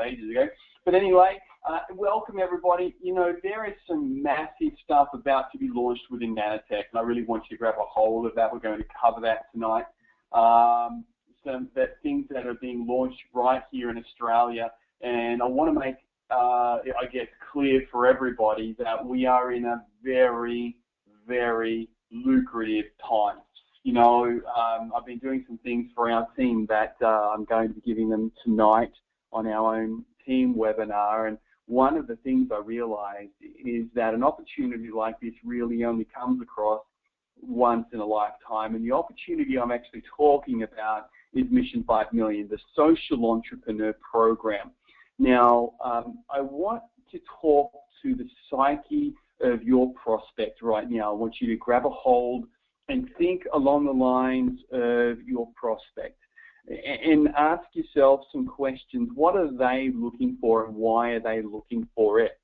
[0.00, 0.46] ages ago.
[0.84, 2.96] But anyway, uh, welcome everybody.
[3.00, 7.00] You know, there is some massive stuff about to be launched within Mannatech, and I
[7.02, 8.52] really want you to grab a hold of that.
[8.52, 9.84] We're going to cover that tonight.
[10.32, 11.04] Um,
[11.44, 11.68] some
[12.02, 15.96] things that are being launched right here in Australia, and I want to make,
[16.30, 20.76] uh, I guess, clear for everybody that we are in a very,
[21.28, 23.38] very lucrative time.
[23.84, 27.68] You know, um, I've been doing some things for our team that uh, I'm going
[27.68, 28.92] to be giving them tonight
[29.32, 31.28] on our own team webinar.
[31.28, 36.06] And one of the things I realized is that an opportunity like this really only
[36.14, 36.82] comes across
[37.40, 38.74] once in a lifetime.
[38.74, 44.70] And the opportunity I'm actually talking about is Mission 5 Million, the Social Entrepreneur Program.
[45.18, 47.72] Now, um, I want to talk
[48.02, 51.10] to the psyche of your prospect right now.
[51.10, 52.44] I want you to grab a hold
[52.88, 56.18] and think along the lines of your prospect
[56.68, 59.10] and ask yourself some questions.
[59.14, 62.38] What are they looking for and why are they looking for it?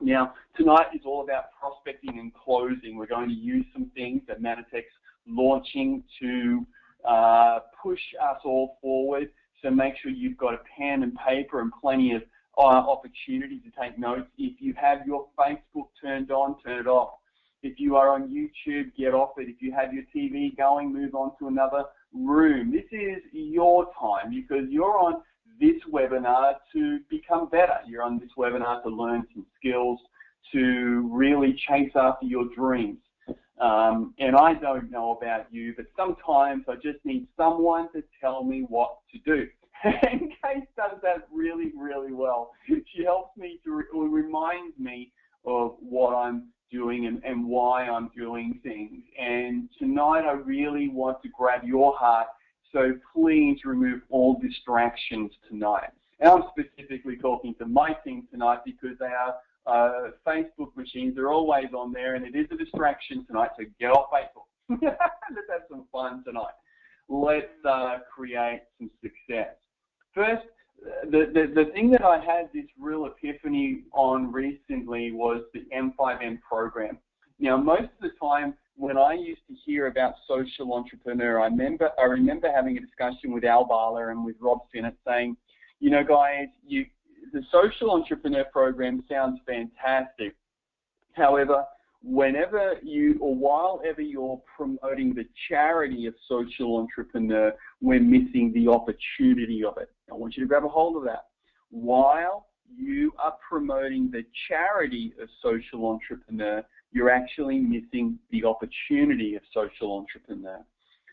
[0.00, 2.96] Now, tonight is all about prospecting and closing.
[2.96, 4.86] We're going to use some things that Mannatech's
[5.26, 6.66] launching to
[7.06, 9.28] uh, push us all forward.
[9.62, 12.22] So make sure you've got a pen and paper and plenty of
[12.56, 14.28] uh, opportunity to take notes.
[14.38, 17.19] If you have your Facebook turned on, turn it off.
[17.62, 19.48] If you are on YouTube, get off it.
[19.48, 22.72] If you have your TV going, move on to another room.
[22.72, 25.22] This is your time because you're on
[25.60, 27.76] this webinar to become better.
[27.86, 30.00] You're on this webinar to learn some skills,
[30.52, 32.98] to really chase after your dreams.
[33.60, 38.42] Um, and I don't know about you, but sometimes I just need someone to tell
[38.42, 39.46] me what to do.
[39.84, 42.52] and Kate does that really, really well.
[42.66, 45.12] She helps me to re reminds me
[45.44, 49.02] of what I'm doing and, and why I'm doing things.
[49.18, 52.28] And tonight I really want to grab your heart,
[52.72, 55.90] so please remove all distractions tonight.
[56.20, 61.14] And I'm specifically talking to my team tonight because they are uh, Facebook machines.
[61.14, 64.78] They're always on there, and it is a distraction tonight, so get off Facebook.
[64.82, 66.54] Let's have some fun tonight.
[67.08, 69.54] Let's uh, create some success.
[70.14, 70.46] First,
[71.04, 76.40] the, the, the thing that I had this real epiphany on recently was the M5M
[76.40, 76.98] program.
[77.38, 81.90] Now, most of the time when I used to hear about social entrepreneur, I remember
[81.98, 85.36] I remember having a discussion with Al Bala and with Rob Sinnott saying,
[85.80, 86.86] you know, guys, you
[87.32, 90.34] the social entrepreneur program sounds fantastic.
[91.12, 91.64] However,
[92.02, 98.68] whenever you or while ever you're promoting the charity of social entrepreneur, we're missing the
[98.68, 99.90] opportunity of it.
[100.10, 101.26] I want you to grab a hold of that.
[101.70, 106.62] While you are promoting the charity of social entrepreneur,
[106.92, 110.64] you're actually missing the opportunity of social entrepreneur.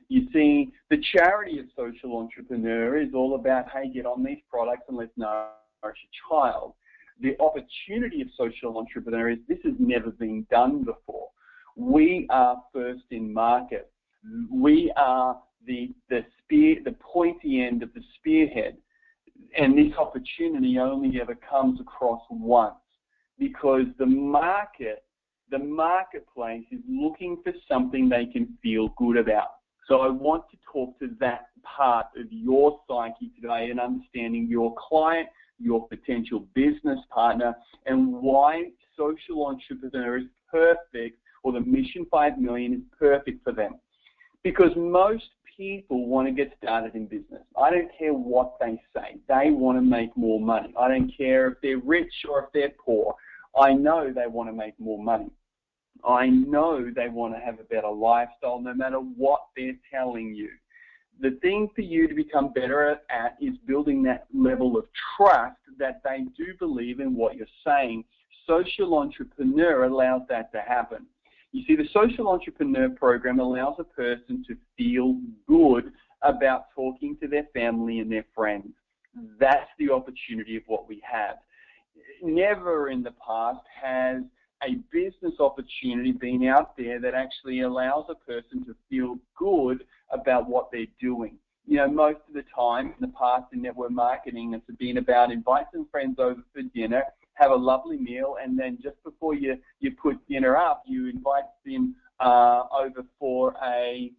[0.09, 4.83] You see, the charity of social entrepreneur is all about, hey, get on these products
[4.87, 5.51] and let's nourish
[5.83, 6.73] a child
[7.21, 11.29] the opportunity of social entrepreneur is this has never been done before.
[11.75, 13.91] We are first in market.
[14.51, 18.77] We are the, the spear, the pointy end of the spearhead.
[19.57, 22.75] And this opportunity only ever comes across once
[23.37, 25.03] because the market,
[25.51, 29.49] the marketplace is looking for something they can feel good about.
[29.87, 34.75] So I want to talk to that part of your psyche today and understanding your
[34.77, 42.37] client, your potential business partner, and why social entrepreneur is perfect or the Mission 5
[42.37, 43.75] Million is perfect for them.
[44.43, 45.25] Because most
[45.57, 47.41] people want to get started in business.
[47.57, 49.17] I don't care what they say.
[49.27, 50.73] They want to make more money.
[50.79, 53.15] I don't care if they're rich or if they're poor.
[53.59, 55.31] I know they want to make more money.
[56.07, 60.49] I know they want to have a better lifestyle no matter what they're telling you
[61.19, 64.85] the thing for you to become better at is building that level of
[65.15, 68.03] trust that they do believe in what you're saying.
[68.47, 71.05] Social entrepreneur allows that to happen.
[71.51, 75.91] You see, the social entrepreneur program allows a person to feel good
[76.21, 78.73] about talking to their family and their friends.
[79.39, 81.37] That's the opportunity of what we have.
[82.21, 84.21] Never in the past has
[84.63, 90.49] a business opportunity being out there that actually allows a person to feel good about
[90.49, 91.35] what they're doing.
[91.65, 95.31] You know, most of the time in the past in network marketing, it's been about
[95.31, 99.57] invite some friends over for dinner, have a lovely meal, and then just before you,
[99.79, 104.11] you put dinner up, you invite them uh, over for a,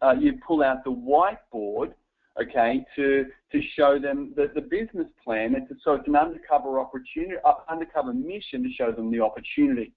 [0.00, 1.92] uh, you pull out the whiteboard,
[2.40, 5.54] okay, to to show them the, the business plan.
[5.54, 9.92] It's so it's an undercover opportunity, uh, undercover mission to show them the opportunity.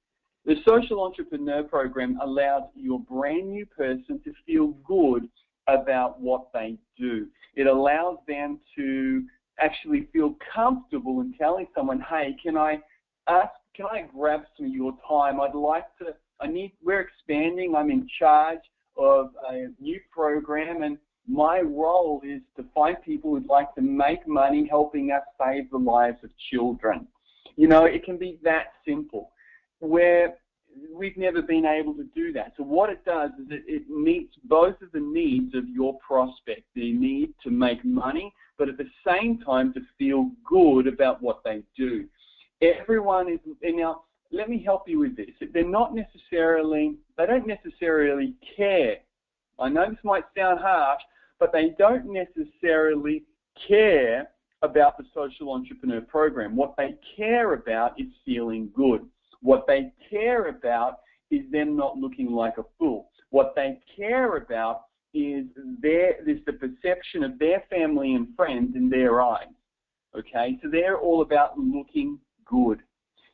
[0.45, 5.27] The Social Entrepreneur Program allows your brand new person to feel good
[5.67, 7.27] about what they do.
[7.55, 9.23] It allows them to
[9.59, 12.79] actually feel comfortable in telling someone, hey, can I
[13.27, 15.41] ask, can I grab some of your time?
[15.41, 18.59] I'd like to, I need, we're expanding, I'm in charge
[18.97, 20.97] of a new program and
[21.27, 25.77] my role is to find people who'd like to make money helping us save the
[25.77, 27.07] lives of children.
[27.56, 29.31] You know, it can be that simple.
[29.80, 30.36] Where
[30.94, 32.54] we've never been able to do that.
[32.57, 36.63] So what it does is it, it meets both of the needs of your prospect,
[36.75, 41.42] the need to make money, but at the same time to feel good about what
[41.44, 42.06] they do.
[42.62, 45.30] Everyone is, now let me help you with this.
[45.54, 48.98] They're not necessarily, they don't necessarily care.
[49.60, 51.01] I know this might sound harsh,
[51.39, 53.23] but they don't necessarily
[53.67, 54.29] care
[54.61, 56.55] about the social entrepreneur program.
[56.55, 59.05] What they care about is feeling good.
[59.41, 60.99] What they care about
[61.29, 63.09] is them not looking like a fool.
[63.29, 64.83] What they care about
[65.13, 65.45] is
[65.81, 69.47] their is the perception of their family and friends in their eyes.
[70.17, 72.79] Okay, so they're all about looking good.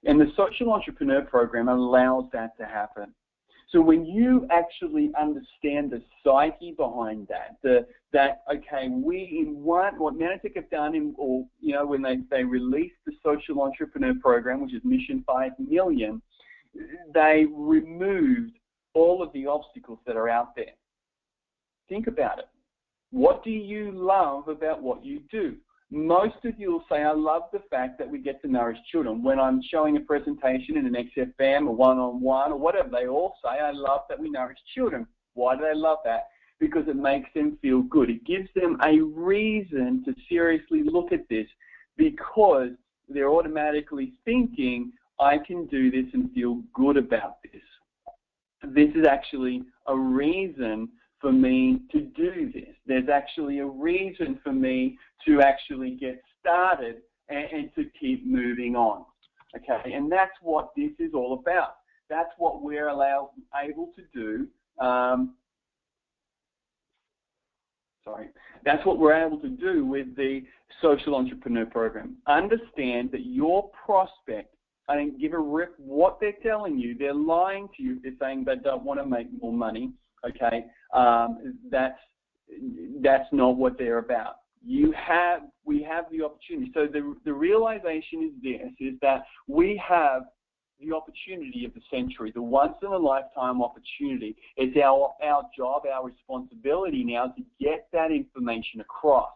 [0.05, 3.13] And the social entrepreneur program allows that to happen.
[3.71, 9.97] So when you actually understand the psyche behind that, the, that okay, we in one
[9.97, 14.13] what Mannatech have done, in, or you know, when they they released the social entrepreneur
[14.21, 16.21] program, which is Mission Five Million,
[17.13, 18.51] they removed
[18.93, 20.73] all of the obstacles that are out there.
[21.87, 22.49] Think about it.
[23.11, 25.55] What do you love about what you do?
[25.91, 29.21] Most of you will say, I love the fact that we get to nourish children.
[29.21, 33.59] When I'm showing a presentation in an XFM or one-on-one or whatever, they all say,
[33.59, 35.05] I love that we nourish children.
[35.33, 36.29] Why do they love that?
[36.59, 38.09] Because it makes them feel good.
[38.09, 41.47] It gives them a reason to seriously look at this
[41.97, 42.69] because
[43.09, 47.61] they're automatically thinking, I can do this and feel good about this.
[48.63, 50.87] This is actually a reason
[51.21, 52.75] for me to do this.
[52.85, 54.97] There's actually a reason for me
[55.27, 56.97] to actually get started
[57.29, 59.05] and, and to keep moving on.
[59.55, 61.75] Okay, and that's what this is all about.
[62.09, 63.29] That's what we're allowed,
[63.63, 64.47] able to do.
[64.83, 65.35] Um,
[68.03, 68.29] sorry,
[68.65, 70.41] that's what we're able to do with the
[70.81, 72.17] social entrepreneur program.
[72.27, 74.55] Understand that your prospect,
[74.89, 76.97] I don't give a rip what they're telling you.
[76.97, 77.99] They're lying to you.
[78.01, 79.91] They're saying they don't want to make more money.
[80.27, 81.99] Okay, um, that's
[83.01, 84.35] that's not what they're about.
[84.63, 86.71] You have we have the opportunity.
[86.73, 90.23] So the the realization is this: is that we have
[90.79, 94.35] the opportunity of the century, the once in a lifetime opportunity.
[94.57, 99.33] It's our our job, our responsibility now to get that information across,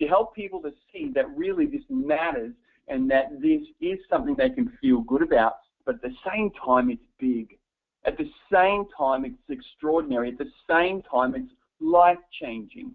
[0.00, 2.52] to help people to see that really this matters
[2.88, 5.54] and that this is something they can feel good about,
[5.86, 7.58] but at the same time it's big.
[8.04, 10.30] At the same time, it's extraordinary.
[10.30, 12.92] At the same time, it's life changing.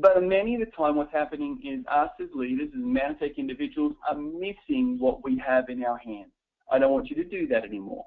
[0.00, 4.16] But many of the time, what's happening is us as leaders, as Mannatech individuals, are
[4.16, 6.30] missing what we have in our hands.
[6.70, 8.06] I don't want you to do that anymore.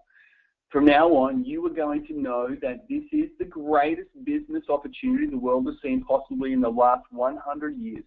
[0.72, 5.28] From now on, you are going to know that this is the greatest business opportunity
[5.28, 8.04] the world has seen possibly in the last 100 years.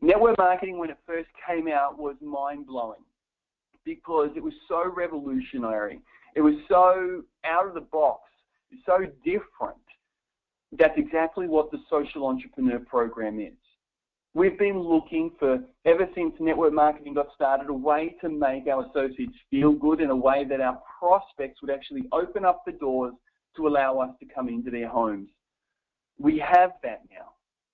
[0.00, 3.04] Network marketing, when it first came out, was mind blowing
[3.84, 6.00] because it was so revolutionary.
[6.34, 8.22] It was so out of the box,
[8.86, 9.76] so different.
[10.78, 13.54] That's exactly what the social entrepreneur program is.
[14.32, 18.86] We've been looking for, ever since network marketing got started, a way to make our
[18.86, 23.14] associates feel good in a way that our prospects would actually open up the doors
[23.56, 25.28] to allow us to come into their homes.
[26.20, 27.30] We have that now.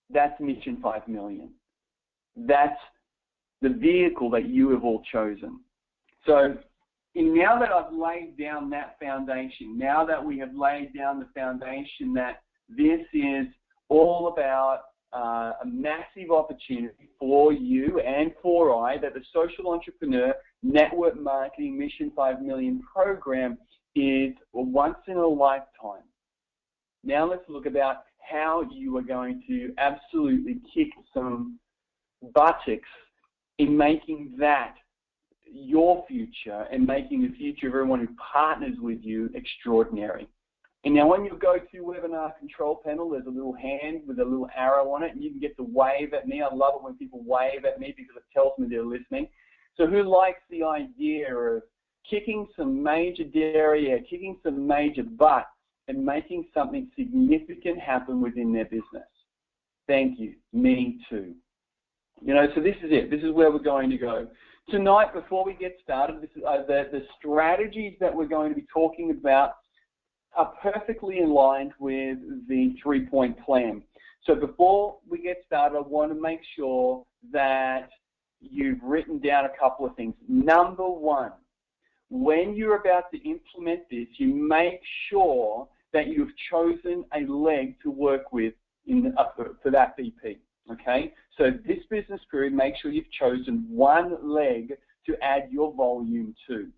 [0.09, 1.51] That's Mission 5 million.
[2.37, 2.79] That's
[3.61, 5.61] the vehicle that you have all chosen.
[6.25, 6.57] So
[7.17, 11.29] and now that I've laid down that foundation, now that we have laid down the
[11.35, 13.47] foundation that this is
[13.89, 14.81] all about
[15.15, 21.79] uh, a massive opportunity for you and for I, that the Social Entrepreneur Network Marketing
[21.79, 23.57] Mission 5 Million program
[23.95, 26.05] is a once in a lifetime.
[27.03, 31.59] Now let's look about how you are going to absolutely kick some
[32.35, 32.89] buttocks
[33.59, 34.75] in making that
[35.51, 40.29] your future and making the future of everyone who partners with you extraordinary.
[40.85, 44.25] And now when you go to webinar control panel, there's a little hand with a
[44.25, 46.43] little arrow on it, and you can get to wave at me.
[46.43, 49.29] I love it when people wave at me because it tells me they're listening.
[49.77, 51.63] So who likes the idea of
[52.09, 55.47] kicking some major derriere, kicking some major butt,
[55.89, 59.09] and making something significant happen within their business?
[59.89, 60.35] Thank you.
[60.53, 61.35] Me too.
[62.25, 63.11] You know, so this is it.
[63.11, 64.29] This is where we're going to go.
[64.69, 68.67] Tonight, before we get started, is, uh, the, the strategies that we're going to be
[68.73, 69.59] talking about
[70.35, 72.19] are perfectly aligned with
[72.49, 73.81] the three-point plan.
[74.25, 77.91] So before we get started, I want to make sure that
[78.41, 80.15] you've written down a couple of things.
[80.29, 81.31] Number one,
[82.11, 87.91] when you're about to implement this, you make sure that you've chosen a leg to
[87.93, 88.55] work with
[88.87, 89.27] in uh,
[89.63, 90.39] for, that VP.
[90.73, 94.75] Okay, so this business period, make sure you've chosen one leg
[95.07, 96.69] to add your volume to.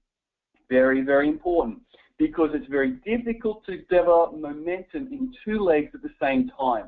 [0.69, 1.81] Very, very important
[2.19, 6.87] because it's very difficult to develop momentum in two legs at the same time.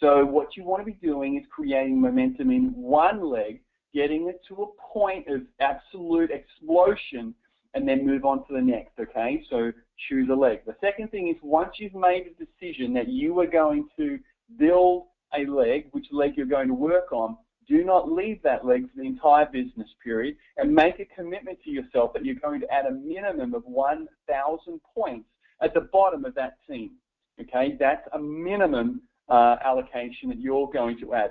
[0.00, 3.60] So what you want to be doing is creating momentum in one leg,
[3.94, 7.34] getting it to a point of absolute explosion,
[7.74, 9.44] and then move on to the next, okay?
[9.48, 9.70] So
[10.08, 10.60] choose a leg.
[10.66, 14.18] The second thing is once you've made a decision that you are going to
[14.58, 15.04] build
[15.34, 17.36] a leg, which leg you're going to work on,
[17.68, 21.70] do not leave that leg for the entire business period and make a commitment to
[21.70, 25.28] yourself that you're going to add a minimum of 1,000 points
[25.60, 26.92] at the bottom of that team.
[27.40, 31.30] Okay, that's a minimum uh, allocation that you're going to add.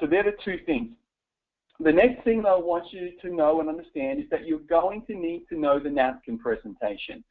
[0.00, 0.90] So there are the two things.
[1.80, 5.14] The next thing I want you to know and understand is that you're going to
[5.14, 7.22] need to know the napkin presentation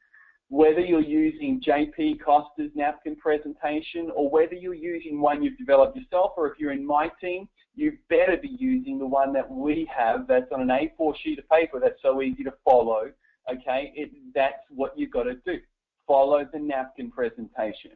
[0.50, 6.32] whether you're using JP Costa's napkin presentation or whether you're using one you've developed yourself
[6.36, 10.26] or if you're in my team, you better be using the one that we have
[10.26, 13.10] that's on an A4 sheet of paper that's so easy to follow.
[13.52, 15.58] Okay, it, that's what you've got to do.
[16.06, 17.92] Follow the napkin presentation.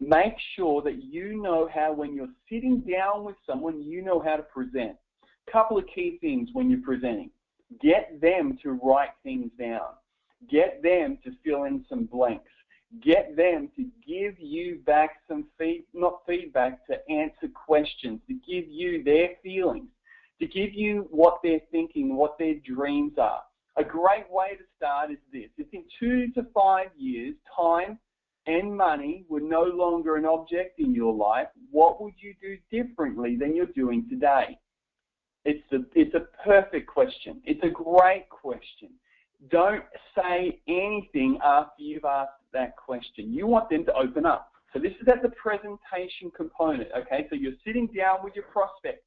[0.00, 4.34] Make sure that you know how when you're sitting down with someone, you know how
[4.36, 4.96] to present.
[5.50, 7.30] Couple of key things when you're presenting.
[7.80, 9.92] Get them to write things down
[10.50, 12.50] Get them to fill in some blanks.
[13.00, 18.68] Get them to give you back some feed, not feedback, to answer questions, to give
[18.68, 19.88] you their feelings,
[20.40, 23.40] to give you what they're thinking, what their dreams are.
[23.76, 25.48] A great way to start is this.
[25.56, 27.98] If in two to five years, time
[28.46, 33.36] and money were no longer an object in your life, what would you do differently
[33.36, 34.58] than you're doing today?
[35.44, 37.40] It's a, it's a perfect question.
[37.44, 38.90] It's a great question.
[39.50, 39.84] Don't
[40.16, 43.32] say anything after you've asked that question.
[43.32, 44.52] You want them to open up.
[44.72, 47.26] So this is at the presentation component, okay?
[47.28, 49.04] So you're sitting down with your prospect.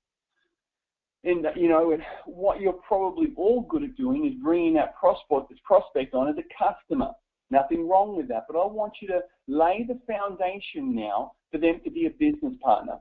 [1.24, 5.50] And, you know, and what you're probably all good at doing is bringing that prospect,
[5.50, 7.12] this prospect on as a customer.
[7.50, 11.80] Nothing wrong with that, but I want you to lay the foundation now for them
[11.84, 12.98] to be a business partner.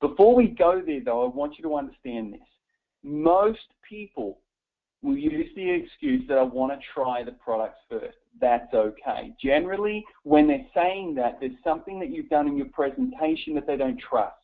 [0.00, 2.40] Before we go there, though, I want you to understand this.
[3.02, 4.38] Most people
[5.02, 8.16] will use the excuse that I want to try the products first.
[8.40, 9.32] That's okay.
[9.40, 13.76] Generally, when they're saying that, there's something that you've done in your presentation that they
[13.76, 14.34] don't trust.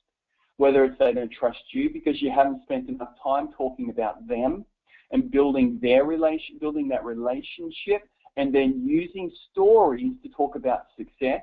[0.57, 4.65] Whether it's they don't trust you because you haven't spent enough time talking about them
[5.11, 8.03] and building their relation, building that relationship,
[8.37, 11.43] and then using stories to talk about success,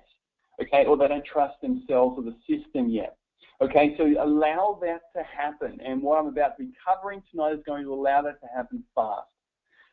[0.62, 3.18] okay, or they don't trust themselves or the system yet.
[3.62, 5.80] Okay, so allow that to happen.
[5.86, 8.84] And what I'm about to be covering tonight is going to allow that to happen
[8.96, 9.28] fast.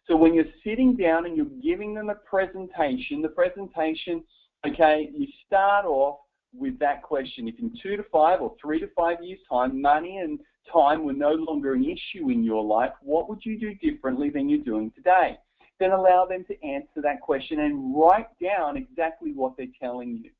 [0.06, 4.24] So when you're sitting down and you're giving them a presentation, the presentation,
[4.66, 6.20] okay, you start off
[6.54, 7.46] with that question.
[7.46, 10.40] If in two to five or three to five years' time, money and
[10.72, 14.48] time were no longer an issue in your life, what would you do differently than
[14.48, 15.36] you're doing today?
[15.78, 20.30] Then allow them to answer that question and write down exactly what they're telling you.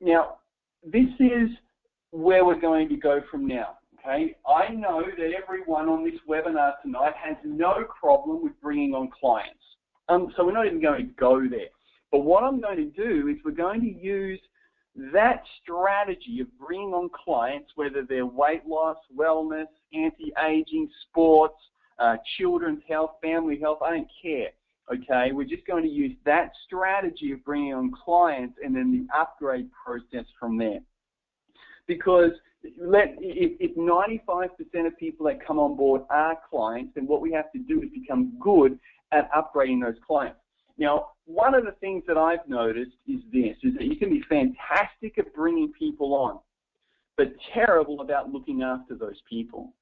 [0.00, 0.36] Now,
[0.84, 1.50] this is
[2.14, 3.78] where we're going to go from now.
[3.98, 9.10] Okay, I know that everyone on this webinar tonight has no problem with bringing on
[9.18, 9.58] clients.
[10.08, 11.70] Um, so we're not even going to go there.
[12.12, 14.38] But what I'm going to do is we're going to use
[15.12, 21.58] that strategy of bringing on clients, whether they're weight loss, wellness, anti-aging, sports,
[21.98, 24.50] uh, children's health, family health, I don't care.
[24.92, 29.18] Okay, we're just going to use that strategy of bringing on clients and then the
[29.18, 30.80] upgrade process from there
[31.86, 32.30] because
[32.80, 37.52] let, if 95% of people that come on board are clients, then what we have
[37.52, 38.78] to do is become good
[39.12, 40.38] at upgrading those clients.
[40.76, 44.22] Now, one of the things that I've noticed is this, is that you can be
[44.28, 46.40] fantastic at bringing people on,
[47.16, 49.72] but terrible about looking after those people.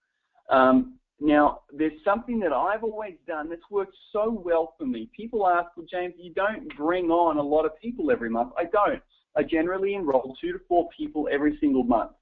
[0.50, 5.09] Um, now, there's something that I've always done that's worked so well for me.
[5.16, 8.52] People ask, well, James, you don't bring on a lot of people every month.
[8.59, 9.02] I don't.
[9.37, 12.12] I generally enroll two to four people every single month.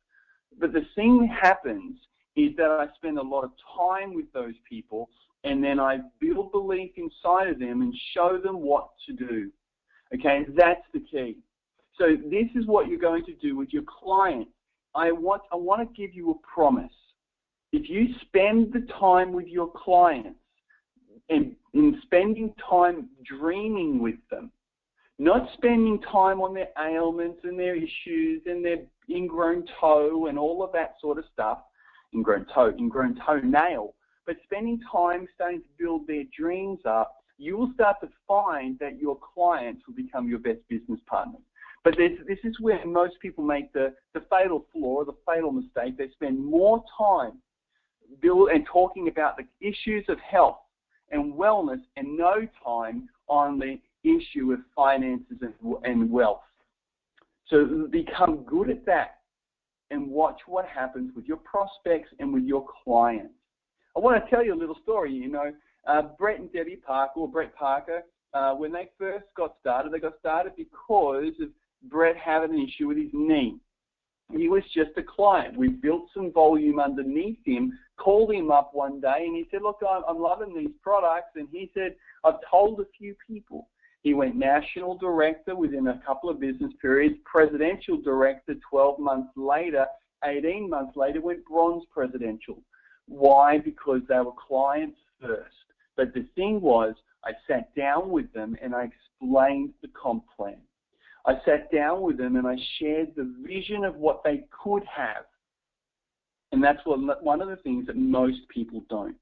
[0.58, 1.96] But the thing happens
[2.36, 5.10] is that I spend a lot of time with those people
[5.44, 9.50] and then I build belief inside of them and show them what to do.
[10.14, 11.38] Okay, that's the key.
[11.98, 14.48] So this is what you're going to do with your client.
[14.94, 16.92] I want, I want to give you a promise.
[17.72, 20.40] If you spend the time with your clients
[21.28, 24.50] and in spending time dreaming with them,
[25.20, 28.78] not spending time on their ailments and their issues and their
[29.10, 31.58] ingrown toe and all of that sort of stuff,
[32.14, 33.94] ingrown toe, ingrown toenail,
[34.26, 38.98] but spending time starting to build their dreams up, you will start to find that
[38.98, 41.42] your clients will become your best business partners.
[41.84, 45.98] But this is where most people make the, the fatal flaw, the fatal mistake.
[45.98, 47.32] They spend more time
[48.22, 50.58] build and talking about the issues of health
[51.10, 55.54] and wellness and no time on the issue of finances and,
[55.84, 56.42] and wealth.
[57.48, 59.16] So become good at that
[59.90, 63.34] and watch what happens with your prospects and with your clients.
[63.96, 65.12] I want to tell you a little story.
[65.12, 65.52] You know,
[65.86, 68.02] uh, Brett and Debbie Parker, or Brett Parker,
[68.32, 71.48] uh, when they first got started, they got started because of
[71.90, 73.56] Brett having an issue with his knee.
[74.32, 75.56] He was just a client.
[75.56, 79.78] We built some volume underneath him, called him up one day, and he said, Look,
[79.88, 81.30] I'm, I'm loving these products.
[81.34, 83.68] And he said, I've told a few people.
[84.02, 89.86] He went national director within a couple of business periods, presidential director 12 months later,
[90.24, 92.62] 18 months later, went bronze presidential.
[93.06, 93.58] Why?
[93.58, 95.54] Because they were clients first.
[95.96, 100.56] But the thing was, I sat down with them and I explained the comp plan.
[101.26, 105.24] I sat down with them and I shared the vision of what they could have.
[106.52, 109.16] And that's what, one of the things that most people don't.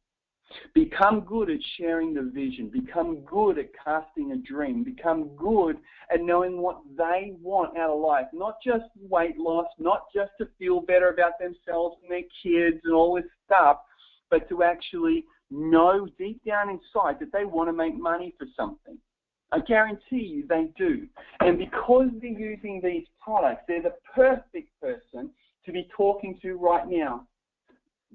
[0.75, 2.69] Become good at sharing the vision.
[2.69, 4.83] Become good at casting a dream.
[4.83, 5.77] Become good
[6.13, 8.27] at knowing what they want out of life.
[8.33, 12.95] Not just weight loss, not just to feel better about themselves and their kids and
[12.95, 13.79] all this stuff,
[14.31, 18.99] but to actually know deep down inside that they want to make money for something.
[19.51, 21.07] I guarantee you they do.
[21.41, 25.31] And because they're using these products, they're the perfect person
[25.65, 27.27] to be talking to right now.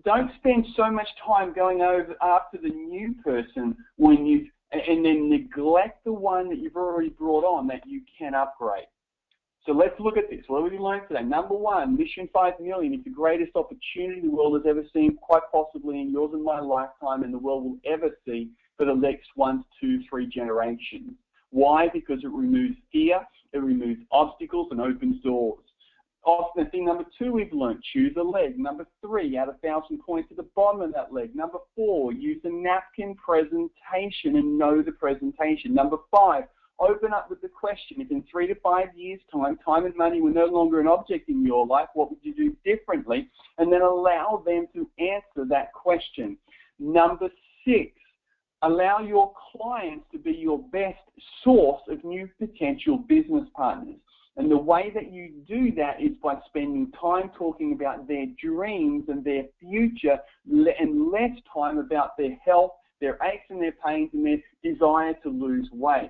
[0.05, 5.29] Don't spend so much time going over after the new person when you and then
[5.29, 8.88] neglect the one that you've already brought on that you can upgrade.
[9.65, 10.43] So let's look at this.
[10.47, 11.23] What have we learned today?
[11.23, 15.43] Number one, Mission 5 million is the greatest opportunity the world has ever seen, quite
[15.51, 19.29] possibly in yours and my lifetime, and the world will ever see for the next
[19.36, 21.12] one, two, three generations.
[21.51, 21.88] Why?
[21.88, 23.21] Because it removes fear,
[23.53, 25.62] it removes obstacles, and opens doors.
[26.25, 28.57] Often, thing number two we've learned, choose a leg.
[28.57, 31.36] Number three, add a thousand points at the bottom of that leg.
[31.36, 35.73] Number four, use a napkin presentation and know the presentation.
[35.73, 36.45] Number five,
[36.79, 40.21] open up with the question, if in three to five years' time, time and money
[40.21, 43.29] were no longer an object in your life, what would you do differently?
[43.57, 46.38] And then allow them to answer that question.
[46.79, 47.29] Number
[47.65, 47.91] six,
[48.62, 50.99] allow your clients to be your best
[51.43, 53.99] source of new potential business partners.
[54.36, 59.06] And the way that you do that is by spending time talking about their dreams
[59.08, 60.17] and their future
[60.50, 65.30] and less time about their health, their aches and their pains, and their desire to
[65.30, 66.10] lose weight.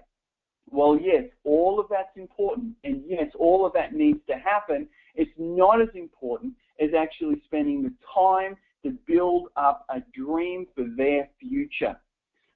[0.70, 4.88] Well, yes, all of that's important, and yes, all of that needs to happen.
[5.16, 10.86] It's not as important as actually spending the time to build up a dream for
[10.96, 11.96] their future.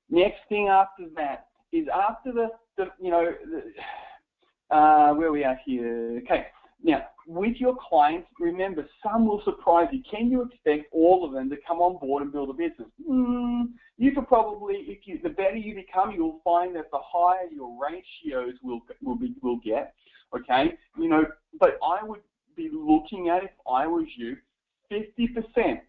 [0.10, 3.64] Next thing after that is after the, the you know, the,
[4.70, 6.22] uh, where we are here.
[6.24, 6.48] Okay.
[6.84, 10.02] Now, with your clients, remember, some will surprise you.
[10.10, 12.88] Can you expect all of them to come on board and build a business?
[13.10, 17.48] Mm, you could probably, if you, the better you become, you'll find that the higher
[17.52, 19.94] your ratios will will be will get.
[20.36, 21.26] Okay, you know,
[21.60, 22.22] but I would
[22.56, 24.38] be looking at if I was you,
[24.92, 25.80] 50%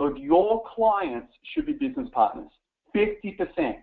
[0.00, 2.50] of your clients should be business partners.
[2.94, 3.76] 50%.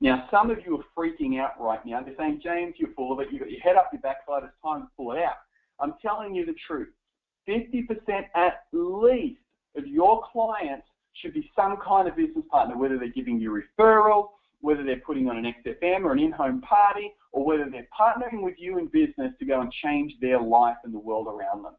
[0.00, 2.02] Now, some of you are freaking out right now.
[2.02, 3.28] They're saying, James, you're full of it.
[3.32, 4.44] You've got your head up your backside.
[4.44, 5.36] It's time to pull it out.
[5.80, 6.88] I'm telling you the truth.
[7.48, 7.88] 50%
[8.34, 9.40] at least
[9.76, 14.28] of your clients should be some kind of business partner, whether they're giving you referrals,
[14.60, 18.54] whether they're putting on an XFM or an in-home party, or whether they're partnering with
[18.58, 21.74] you in business to go and change their life and the world around them.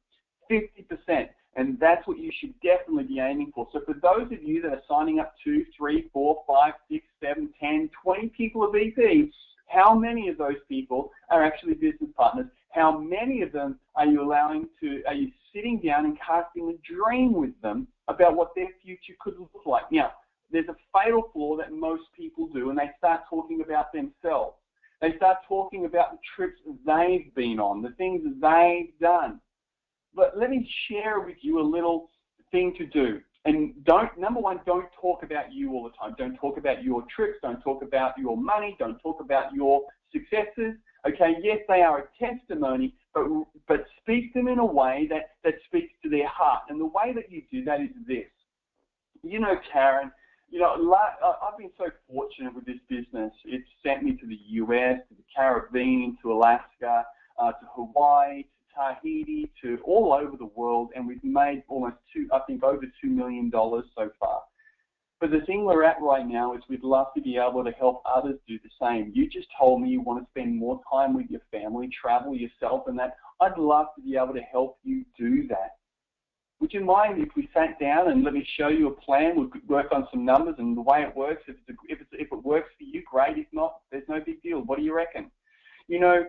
[0.52, 1.30] 50%.
[1.56, 3.68] And that's what you should definitely be aiming for.
[3.74, 7.50] So for those of you that are signing up two, three, four, five, six, seven,
[7.60, 9.32] ten, twenty people of VP,
[9.68, 12.48] how many of those people are actually business partners?
[12.72, 16.94] How many of them are you allowing to, are you sitting down and casting a
[16.94, 19.92] dream with them about what their future could look like?
[19.92, 20.14] Now,
[20.52, 24.56] there's a fatal flaw that most people do, and they start talking about themselves.
[25.02, 29.40] They start talking about the trips they've been on, the things they've done.
[30.16, 32.10] But let me share with you a little
[32.52, 33.22] thing to do.
[33.46, 36.16] And don't, number one, don't talk about you all the time.
[36.18, 37.38] Don't talk about your trips.
[37.42, 38.76] Don't talk about your money.
[38.80, 40.76] Don't talk about your successes.
[41.08, 43.24] Okay, yes, they are a testimony, but,
[43.68, 46.64] but speak them in a way that, that speaks to their heart.
[46.68, 48.28] And the way that you do that is this.
[49.24, 50.12] You know, Karen,
[50.50, 50.94] you know,
[51.42, 53.32] I've been so fortunate with this business.
[53.46, 57.06] It's sent me to the US, to the Caribbean, to Alaska,
[57.38, 58.44] uh, to Hawaii,
[58.76, 63.10] Tahiti, to all over the world, and we've made almost two, I think, over two
[63.10, 64.42] million dollars so far.
[65.20, 68.02] But the thing we're at right now is we'd love to be able to help
[68.06, 69.12] others do the same.
[69.14, 72.84] You just told me you want to spend more time with your family, travel yourself,
[72.88, 73.18] and that.
[73.42, 75.72] I'd love to be able to help you do that.
[76.62, 79.40] Would you mind if we sat down and let me show you a plan?
[79.40, 81.44] We could work on some numbers and the way it works.
[81.48, 83.38] If, it's a, if, it's, if it works for you, great.
[83.38, 84.60] If not, there's no big deal.
[84.60, 85.32] What do you reckon?
[85.88, 86.26] You know,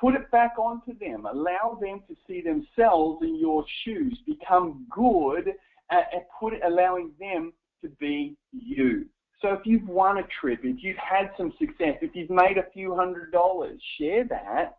[0.00, 1.26] put it back onto them.
[1.26, 4.18] Allow them to see themselves in your shoes.
[4.26, 5.52] Become good
[5.90, 6.06] at,
[6.38, 9.06] put it, allowing them to be you.
[9.42, 12.70] So if you've won a trip, if you've had some success, if you've made a
[12.72, 14.78] few hundred dollars, share that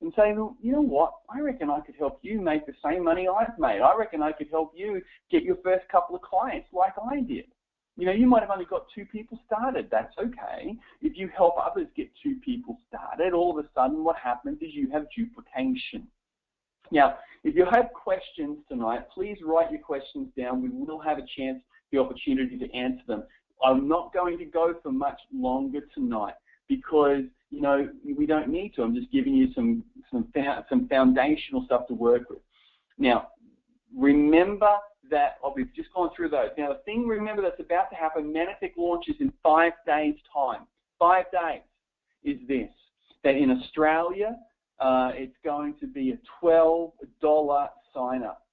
[0.00, 1.12] and say, well, you know what?
[1.28, 3.80] I reckon I could help you make the same money I've made.
[3.80, 7.46] I reckon I could help you get your first couple of clients like I did.
[7.98, 9.88] You know, you might have only got two people started.
[9.90, 10.76] That's okay.
[11.02, 14.68] If you help others get two people started, all of a sudden what happens is
[14.72, 16.06] you have duplication.
[16.92, 20.62] Now, if you have questions tonight, please write your questions down.
[20.62, 23.24] We will have a chance, the opportunity to answer them.
[23.64, 26.34] I'm not going to go for much longer tonight
[26.68, 28.82] because you know we don't need to.
[28.82, 29.82] I'm just giving you some
[30.12, 30.32] some
[30.70, 32.38] some foundational stuff to work with.
[32.96, 33.28] Now,
[33.96, 34.70] remember
[35.10, 36.50] that oh, we've just gone through those.
[36.56, 38.32] Now, the thing remember that's about to happen.
[38.32, 40.66] Mannatech launches in five days' time.
[40.98, 41.62] Five days
[42.24, 42.70] is this:
[43.24, 44.36] that in Australia,
[44.80, 48.46] uh, it's going to be a $12 sign up.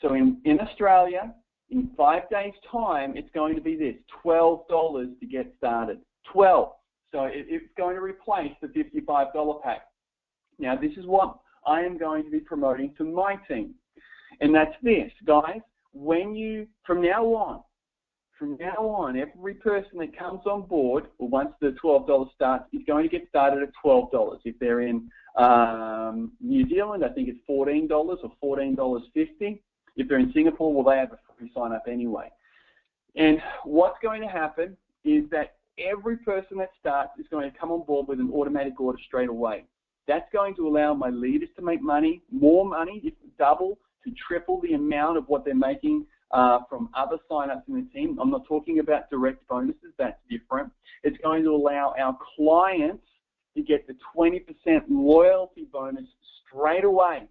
[0.00, 1.34] So in, in Australia,
[1.70, 5.98] in five days' time, it's going to be this $12 to get started.
[6.32, 6.72] 12
[7.12, 9.82] so it, it's going to replace the $55 pack.
[10.58, 13.74] Now, this is what I am going to be promoting to my team.
[14.40, 15.60] And that's this, guys.
[15.92, 17.62] When you, from now on,
[18.38, 23.08] from now on, every person that comes on board, once the $12 starts, is going
[23.08, 24.38] to get started at $12.
[24.44, 29.60] If they're in um, New Zealand, I think it's $14 or $14.50.
[29.96, 32.30] If they're in Singapore, well, they have a free sign up anyway.
[33.14, 37.70] And what's going to happen is that every person that starts is going to come
[37.70, 39.64] on board with an automatic order straight away.
[40.08, 44.60] That's going to allow my leaders to make money, more money, if double to triple
[44.60, 48.18] the amount of what they're making uh, from other signups in the team.
[48.20, 50.72] I'm not talking about direct bonuses, that's different.
[51.02, 53.04] It's going to allow our clients
[53.56, 54.44] to get the 20%
[54.88, 56.06] loyalty bonus
[56.48, 57.28] straight away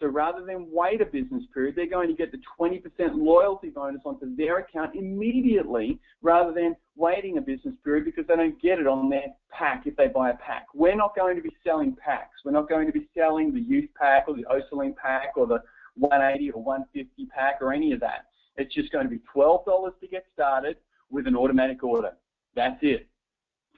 [0.00, 2.82] so rather than wait a business period, they're going to get the 20%
[3.14, 8.60] loyalty bonus onto their account immediately rather than waiting a business period because they don't
[8.62, 10.66] get it on their pack if they buy a pack.
[10.74, 12.40] We're not going to be selling packs.
[12.44, 15.62] We're not going to be selling the youth pack or the OsoLean pack or the
[15.96, 18.26] 180 or 150 pack or any of that.
[18.56, 19.64] It's just going to be $12
[20.00, 20.76] to get started
[21.10, 22.12] with an automatic order.
[22.54, 23.06] That's it.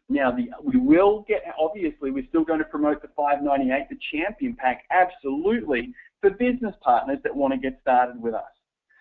[0.08, 4.54] Now, the, we will get, obviously, we're still going to promote the 598, the champion
[4.54, 8.42] pack, absolutely, for business partners that want to get started with us.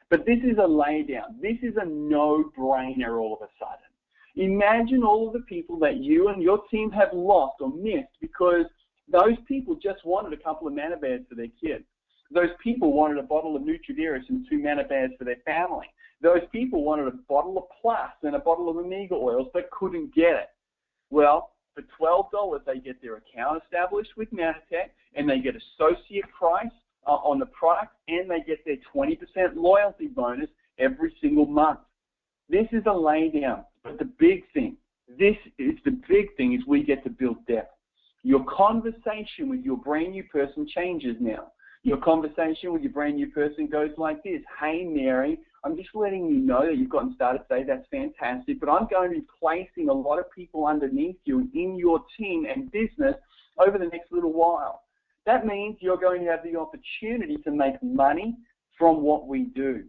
[0.10, 1.39] But this is a laydown.
[1.41, 3.91] This is a no-brainer all of a sudden.
[4.36, 8.65] Imagine all of the people that you and your team have lost or missed because
[9.12, 11.84] those people just wanted a couple of MannaBears for their kids.
[12.34, 15.88] Those people wanted a bottle of NutriVerus and two MannaBears for their family.
[16.22, 20.13] Those people wanted a bottle of Plus and a bottle of Omega oils but couldn't
[20.15, 20.50] get it.
[21.10, 26.72] Well, for $12, they get their account established with Mannatech and they get associate price
[27.08, 29.17] uh, on the product and they get their 20%
[29.56, 31.80] loyalty bonus every single month.
[32.50, 34.78] This is a laydown, but the big thing,
[35.17, 37.74] this is the big thing is we get to build depth.
[38.24, 41.52] Your conversation with your brand new person changes now.
[41.84, 44.41] Your conversation with your brand new person goes like this.
[44.60, 47.63] Hey, Mary, I'm just letting you know that you've gotten started today.
[47.67, 48.60] That's fantastic.
[48.60, 52.46] But I'm going to be placing a lot of people underneath you in your team
[52.46, 53.15] and business
[53.58, 54.84] over the next little while.
[55.26, 58.38] That means you're going to have the opportunity to make money
[58.78, 59.84] from what we do.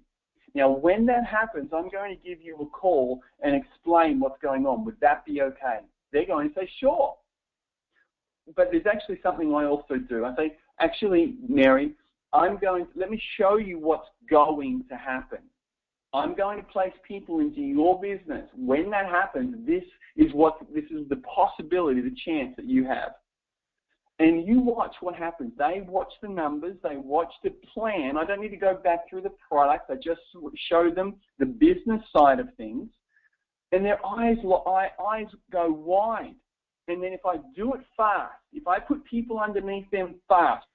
[0.55, 4.67] Now, when that happens, I'm going to give you a call and explain what's going
[4.67, 4.85] on.
[4.85, 5.81] Would that be okay?
[6.13, 7.17] They're going to say, sure.
[8.57, 10.25] But there's actually something I also do.
[10.25, 11.93] I say, actually, Mary,
[12.33, 15.41] I'm going to, let me show you what's going to happen.
[16.15, 18.49] I'm going to place people into your business.
[18.55, 19.85] When that happens, this
[20.17, 23.13] is what this is the possibility, the chance that you have.
[24.19, 25.53] And you watch what happens.
[25.57, 28.19] They watch the numbers, they watch the plan.
[28.19, 29.91] I don't need to go back through the product.
[29.91, 30.21] I just
[30.69, 32.89] show them the business side of things.
[33.73, 34.37] And their eyes,
[35.01, 36.35] eyes go wide.
[36.89, 40.67] And then if I do it fast, if I put people underneath them fast,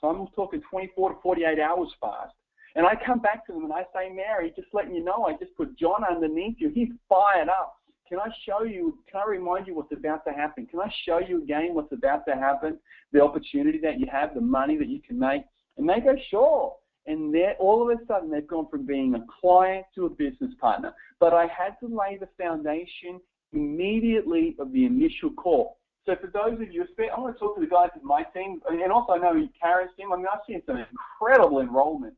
[0.00, 2.34] so I'm talking 24 to 48 hours fast,
[2.76, 5.32] And I come back to them and I say, Mary, just letting you know, I
[5.32, 6.68] just put John underneath you.
[6.68, 7.76] He's fired up.
[8.06, 10.66] Can I show you, can I remind you what's about to happen?
[10.66, 12.78] Can I show you again what's about to happen?
[13.12, 15.42] The opportunity that you have, the money that you can make?
[15.78, 16.76] And they go, sure.
[17.06, 20.92] And all of a sudden they've gone from being a client to a business partner.
[21.18, 23.20] But I had to lay the foundation
[23.56, 25.78] immediately of the initial call.
[26.04, 28.60] So for those of you, I want to talk to the guys in my team,
[28.68, 30.12] and also I know Karen's team.
[30.12, 32.14] I mean, I've seen some incredible enrollment.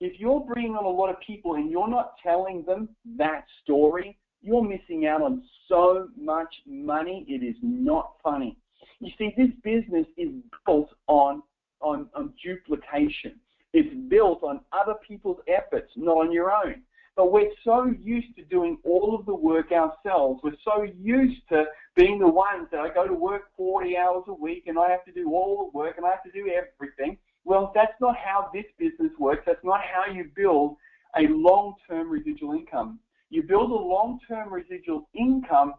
[0.00, 2.88] If you're bringing on a lot of people and you're not telling them
[3.18, 7.24] that story, you're missing out on so much money.
[7.28, 8.56] It is not funny.
[9.00, 10.30] You see, this business is
[10.66, 11.42] built on,
[11.80, 13.34] on, on duplication.
[13.72, 16.82] It's built on other people's efforts, not on your own.
[17.14, 20.40] But we're so used to doing all of the work ourselves.
[20.42, 24.32] We're so used to being the ones that I go to work 40 hours a
[24.32, 27.18] week and I have to do all the work and I have to do everything.
[27.44, 29.42] Well, that's not how this business works.
[29.46, 30.76] That's not how you build
[31.16, 32.98] a long-term residual income.
[33.28, 35.74] You build a long-term residual income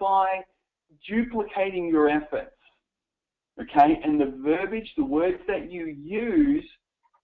[0.00, 0.40] by
[1.06, 2.54] duplicating your efforts.
[3.60, 6.64] Okay, and the verbiage, the words that you use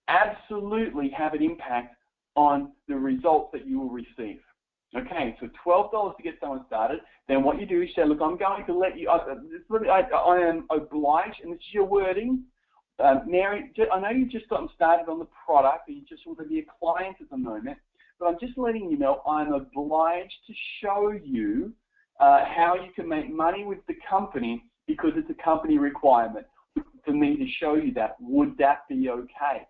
[0.08, 1.94] absolutely have an impact
[2.36, 4.40] on the results that you will receive.
[4.96, 7.00] Okay, so $12 to get someone started.
[7.26, 9.18] Then what you do is say, look, I'm going to let you, I,
[9.90, 12.44] I, I am obliged, and this is your wording.
[13.00, 16.38] Uh, Mary, I know you've just gotten started on the product, and you just want
[16.38, 17.76] to be a client at the moment,
[18.20, 21.72] but I'm just letting you know I'm obliged to show you
[22.20, 26.46] uh, how you can make money with the company because it's a company requirement
[27.04, 28.14] for me to show you that.
[28.20, 29.66] Would that be okay?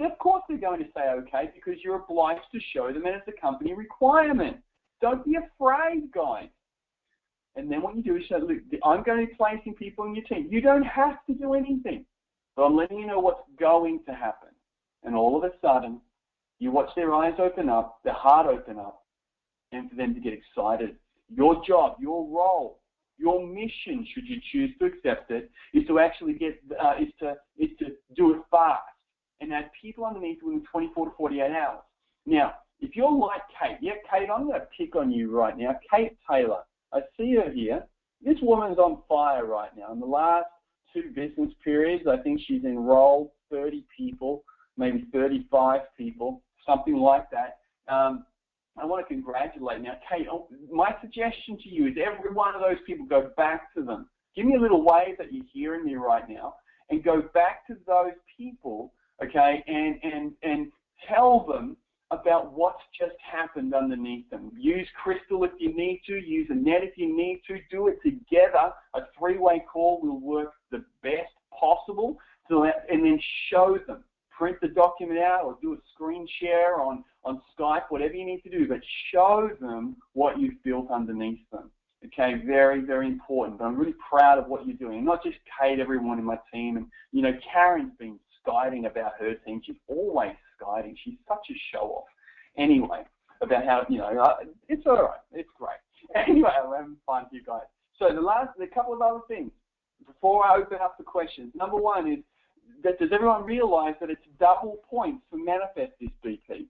[0.00, 3.26] Of course they're going to say okay because you're obliged to show them and it's
[3.28, 4.58] a company requirement.
[5.00, 6.48] Don't be afraid, guys.
[7.56, 10.14] And then what you do is say, look, I'm going to be placing people in
[10.14, 10.46] your team.
[10.50, 12.04] You don't have to do anything,
[12.54, 14.50] but I'm letting you know what's going to happen.
[15.02, 16.00] And all of a sudden,
[16.60, 19.04] you watch their eyes open up, their heart open up,
[19.72, 20.96] and for them to get excited.
[21.28, 22.80] Your job, your role,
[23.18, 27.34] your mission, should you choose to accept it, is to actually get, uh, is to
[27.58, 28.82] is to do it fast
[29.40, 31.80] and add people underneath within 24 to 48 hours.
[32.26, 35.78] Now, if you're like Kate, yeah, Kate, I'm going to pick on you right now.
[35.92, 37.84] Kate Taylor, I see her here.
[38.24, 39.92] This woman's on fire right now.
[39.92, 40.46] In the last
[40.92, 44.44] two business periods, I think she's enrolled 30 people,
[44.76, 47.58] maybe 35 people, something like that.
[47.92, 48.24] Um,
[48.76, 50.26] I want to congratulate now, Kate.
[50.30, 54.08] Oh, my suggestion to you is every one of those people go back to them.
[54.36, 56.54] Give me a little wave that you're hearing me right now,
[56.90, 60.72] and go back to those people okay, and, and, and
[61.08, 61.76] tell them
[62.10, 64.50] about what's just happened underneath them.
[64.58, 68.72] Use Crystal if you need to, use Annette if you need to, do it together.
[68.94, 72.16] A three-way call will work the best possible,
[72.50, 74.04] and then show them.
[74.30, 78.40] Print the document out or do a screen share on, on Skype, whatever you need
[78.42, 78.78] to do, but
[79.12, 81.70] show them what you've built underneath them.
[82.06, 83.58] Okay, very, very important.
[83.58, 85.04] But I'm really proud of what you're doing.
[85.04, 89.34] Not just Kate, everyone in my team, and you know, Karen's been skiding about her
[89.34, 89.60] team.
[89.64, 90.96] She's always skiding.
[91.04, 92.04] She's such a show off.
[92.56, 93.02] Anyway,
[93.42, 94.36] about how, you know, uh,
[94.68, 95.20] it's all right.
[95.32, 95.70] It's great.
[96.14, 97.66] Anyway, I'm having fun with you guys.
[97.98, 99.50] So the last, a couple of other things
[100.06, 101.52] before I open up the questions.
[101.54, 102.20] Number one is
[102.82, 106.66] that does everyone realize that it's double points for MannaFest this BP?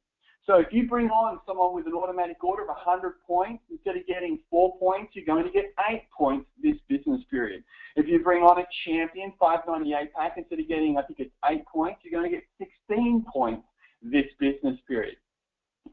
[0.49, 4.07] So if you bring on someone with an automatic order of 100 points, instead of
[4.07, 7.63] getting four points, you're going to get eight points this business period.
[7.97, 11.67] If you bring on a champion 598 pack, instead of getting, I think it's eight
[11.67, 12.45] points, you're going to get
[12.89, 13.63] 16 points
[14.03, 15.17] this business period.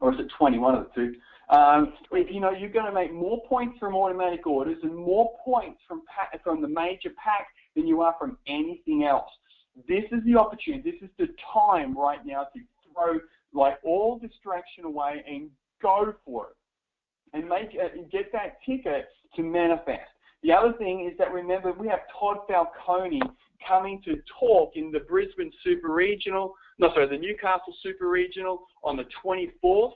[0.00, 1.14] Or is it 20, one of the two?
[1.54, 5.32] Um, if you know you're going to make more points from automatic orders and more
[5.44, 9.30] points from pack, from the major pack than you are from anything else.
[9.86, 10.90] This is the opportunity.
[10.90, 12.60] This is the time right now to
[12.96, 13.20] throw
[13.56, 15.50] like all distraction away and
[15.82, 16.56] go for it
[17.36, 20.12] and make uh, it, get that ticket to MannaFest.
[20.42, 23.20] The other thing is that remember we have Todd Falcone
[23.66, 28.96] coming to talk in the Brisbane Super Regional, no sorry, the Newcastle Super Regional on
[28.96, 29.92] the 24th.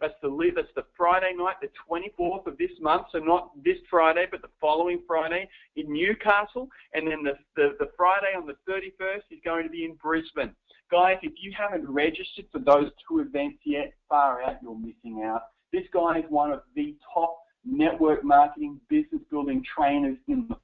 [0.00, 3.06] That's the that's the Friday night, the 24th of this month.
[3.12, 7.90] So not this Friday, but the following Friday in Newcastle, and then the the, the
[7.96, 10.54] Friday on the 31st is going to be in Brisbane.
[10.90, 15.42] Guys, if you haven't registered for those two events yet, far out, you're missing out.
[15.72, 20.56] This guy is one of the top network marketing, business building trainers in the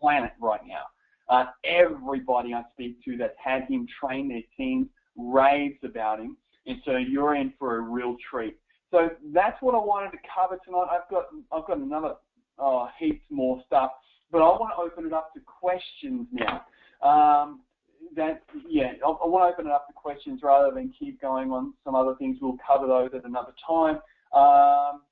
[0.00, 0.84] planet right now.
[1.28, 6.36] Uh, everybody I speak to that's had him train their teams raves about him,
[6.66, 8.56] and so you're in for a real treat.
[8.90, 10.86] So that's what I wanted to cover tonight.
[10.90, 12.14] I've got I've got another
[12.58, 13.92] oh, heaps more stuff,
[14.30, 16.62] but I want to open it up to questions now.
[17.02, 17.60] Um,
[18.16, 21.50] that yeah, I, I want to open it up to questions rather than keep going
[21.50, 22.38] on some other things.
[22.40, 24.00] We'll cover those at another time.
[24.32, 25.02] Um,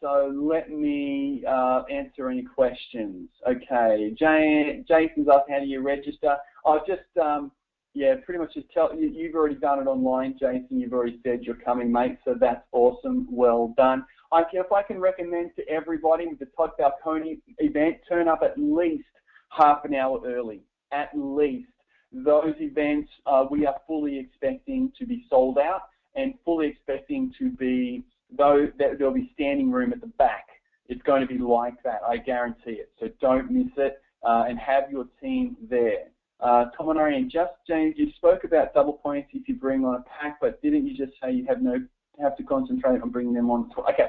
[0.00, 3.28] so let me uh, answer any questions.
[3.48, 6.36] Okay, Jay, Jason's asked, how do you register?
[6.66, 7.50] I've just um,
[7.94, 10.80] yeah, pretty much just tell you, you've already done it online, Jason.
[10.80, 12.18] You've already said you're coming, mate.
[12.24, 13.28] So that's awesome.
[13.30, 14.04] Well done.
[14.30, 18.40] I can, if I can recommend to everybody with the Todd Falcone event, turn up
[18.42, 19.04] at least
[19.50, 20.62] half an hour early.
[20.90, 21.68] At least
[22.12, 27.50] those events uh, we are fully expecting to be sold out and fully expecting to
[27.50, 28.04] be
[28.36, 30.46] though that there'll be standing room at the back.
[30.88, 32.00] It's going to be like that.
[32.06, 32.90] I guarantee it.
[32.98, 36.08] So don't miss it uh, and have your team there.
[36.40, 39.94] Uh, Tom and Ariane, just James, you spoke about double points if you bring on
[39.94, 41.76] a pack, but didn't you just say you have no
[42.20, 43.70] have to concentrate on bringing them on?
[43.78, 44.08] Okay,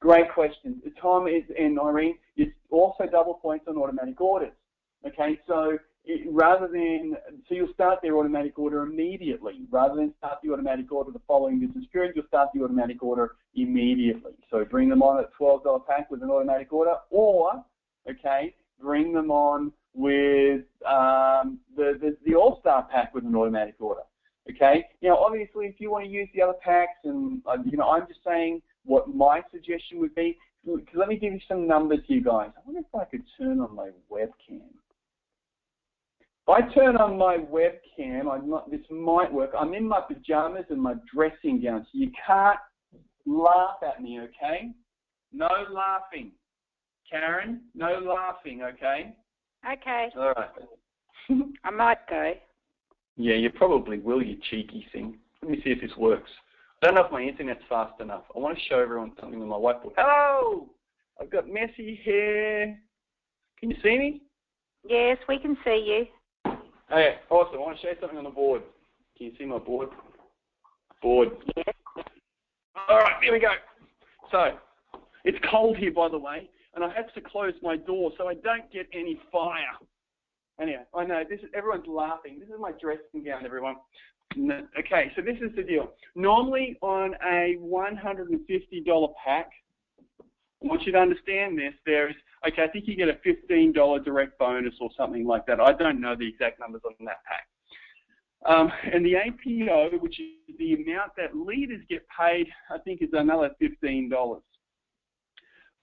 [0.00, 0.80] great question.
[1.00, 4.52] Tom is and Irene, it's also double points on automatic orders.
[5.06, 7.16] Okay, so it, rather than
[7.48, 9.62] so you'll start their automatic order immediately.
[9.70, 13.36] Rather than start the automatic order the following business period, you'll start the automatic order
[13.54, 14.32] immediately.
[14.50, 17.64] So bring them on at $12 pack with an automatic order, or
[18.08, 24.02] okay, bring them on with um, the, the, the All-Star pack with an automatic order.
[24.50, 24.84] Okay.
[25.00, 28.06] Now, obviously, if you want to use the other packs, and uh, you know, I'm
[28.06, 30.36] just saying what my suggestion would be.
[30.94, 32.50] Let me give you some numbers here, guys.
[32.56, 34.62] I wonder if I could turn on my webcam.
[36.46, 39.52] If I turn on my webcam, not, this might work.
[39.58, 42.58] I'm in my pajamas and my dressing gown, so you can't
[43.24, 44.72] laugh at me, okay?
[45.32, 46.32] No laughing.
[47.10, 49.16] Karen, no laughing, okay?
[49.70, 50.08] Okay.
[50.16, 50.50] All right.
[51.64, 52.34] I might go.
[53.16, 55.16] Yeah, you probably will, you cheeky thing.
[55.40, 56.30] Let me see if this works.
[56.82, 58.24] I don't know if my internet's fast enough.
[58.36, 59.92] I want to show everyone something on my whiteboard.
[59.96, 60.68] Hello!
[61.18, 62.78] I've got messy hair.
[63.58, 64.22] Can you see me?
[64.86, 66.06] Yes, we can see you.
[66.90, 67.56] Okay, awesome.
[67.56, 68.62] I want to show you something on the board.
[69.16, 69.88] Can you see my board?
[71.02, 71.28] Board.
[71.56, 71.66] Yes.
[72.88, 73.52] All right, here we go.
[74.30, 74.58] So,
[75.24, 78.34] it's cold here, by the way and I have to close my door so I
[78.34, 79.74] don't get any fire.
[80.60, 82.38] Anyway, I know this is everyone's laughing.
[82.38, 83.76] This is my dressing gown, everyone.
[84.78, 85.92] Okay, so this is the deal.
[86.14, 89.50] Normally on a $150 pack,
[90.20, 91.74] I want you to understand this.
[91.86, 92.16] There is
[92.46, 92.62] okay.
[92.62, 95.60] I think you get a $15 direct bonus or something like that.
[95.60, 97.46] I don't know the exact numbers on that pack.
[98.46, 103.08] Um, and the APO, which is the amount that leaders get paid, I think is
[103.12, 104.40] another $15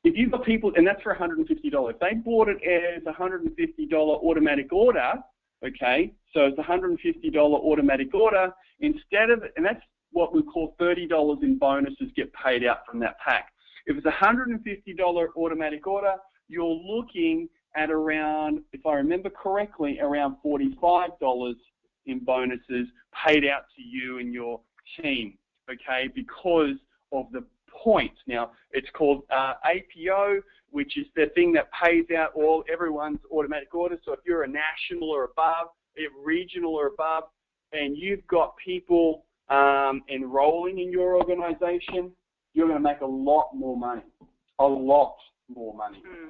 [0.03, 3.93] if you've got people, and that's for $150, if they bought it as a $150
[3.93, 5.13] automatic order,
[5.63, 11.43] okay, so it's a $150 automatic order, instead of, and that's what we call $30
[11.43, 13.49] in bonuses get paid out from that pack.
[13.85, 16.15] If it's a $150 automatic order,
[16.51, 21.53] you're looking at around, if I remember correctly, around $45
[22.05, 22.87] in bonuses
[23.25, 24.59] paid out to you and your
[25.01, 25.37] team,
[25.69, 26.75] okay, because
[27.11, 28.17] of the points.
[28.27, 33.73] Now, it's called uh, APO, which is the thing that pays out all everyone's automatic
[33.73, 33.99] orders.
[34.05, 35.67] So if you're a national or above,
[36.23, 37.23] regional or above,
[37.73, 42.11] and you've got people um, enrolling in your organization,
[42.53, 44.03] you're going to make a lot more money,
[44.59, 45.15] a lot
[45.53, 46.29] more money, mm.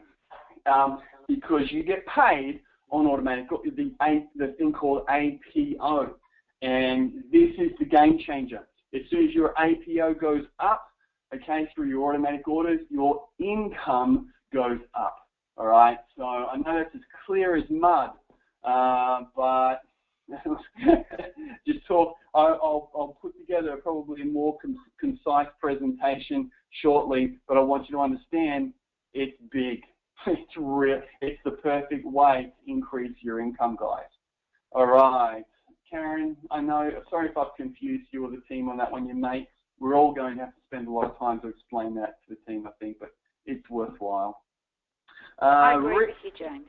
[0.66, 3.92] Um, because you get paid on automatic the
[4.36, 6.16] the thing called APO,
[6.62, 8.68] and this is the game changer.
[8.94, 10.88] As soon as your APO goes up,
[11.34, 15.18] okay, through your automatic orders, your income goes up.
[15.58, 18.12] All right, so I know that's as clear as mud,
[18.64, 19.82] uh, but
[21.68, 22.16] just talk.
[22.34, 24.58] I'll, I'll, put together probably a more
[25.00, 26.50] concise presentation
[26.82, 28.74] shortly, but I want you to understand
[29.14, 29.82] it's big.
[30.28, 31.02] It's real.
[31.22, 34.06] It's the perfect way to increase your income, guys.
[34.72, 35.44] All right,
[35.90, 36.38] Karen.
[36.52, 36.90] I know.
[37.10, 39.48] Sorry if I've confused you or the team on that one, you mate
[39.82, 42.36] we're all going to have to spend a lot of time to explain that to
[42.36, 43.10] the team, I think, but
[43.48, 44.44] it's worthwhile.
[45.42, 46.68] Uh, I agree Rick, with you, James.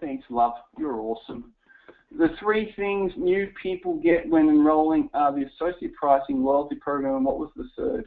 [0.00, 0.54] Thanks, love.
[0.76, 1.52] You're awesome.
[2.18, 7.24] The three things new people get when enrolling are the associate pricing, loyalty program, and
[7.24, 8.04] what was the third?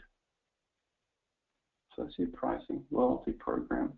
[1.97, 3.93] Associate pricing, loyalty program.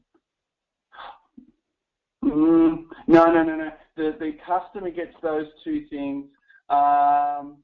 [2.26, 3.72] Mm, no, no, no, no.
[3.96, 6.26] The the customer gets those two things.
[6.70, 7.58] Um,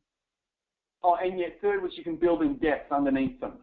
[1.03, 3.53] Oh, and yet third was you can build in depth underneath them.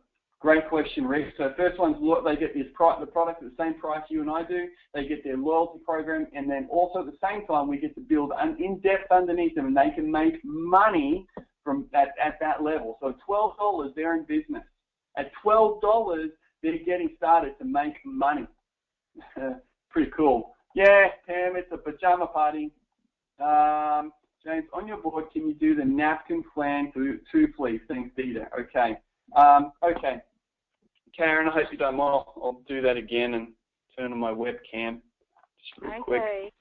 [0.40, 1.34] Great question, Rick.
[1.36, 4.42] So first one's they get this the product at the same price you and I
[4.44, 4.68] do.
[4.94, 8.00] They get their loyalty program, and then also at the same time we get to
[8.00, 11.26] build an in depth underneath them, and they can make money
[11.64, 12.98] from at, at that level.
[13.00, 14.62] So twelve dollars, they're in business.
[15.16, 16.30] At twelve dollars,
[16.62, 18.46] they're getting started to make money.
[19.90, 20.54] Pretty cool.
[20.74, 22.70] Yeah, Pam, it's a pajama party.
[23.40, 24.12] Um,
[24.44, 27.80] James, on your board, can you do the napkin plan to two, please?
[27.88, 28.48] Thanks, Dita.
[28.58, 28.98] Okay.
[29.36, 30.18] Um, okay.
[31.16, 32.24] Karen, I hope you don't mind.
[32.36, 33.48] I'll do that again and
[33.96, 35.00] turn on my webcam
[35.58, 36.02] just real okay.
[36.02, 36.52] quick.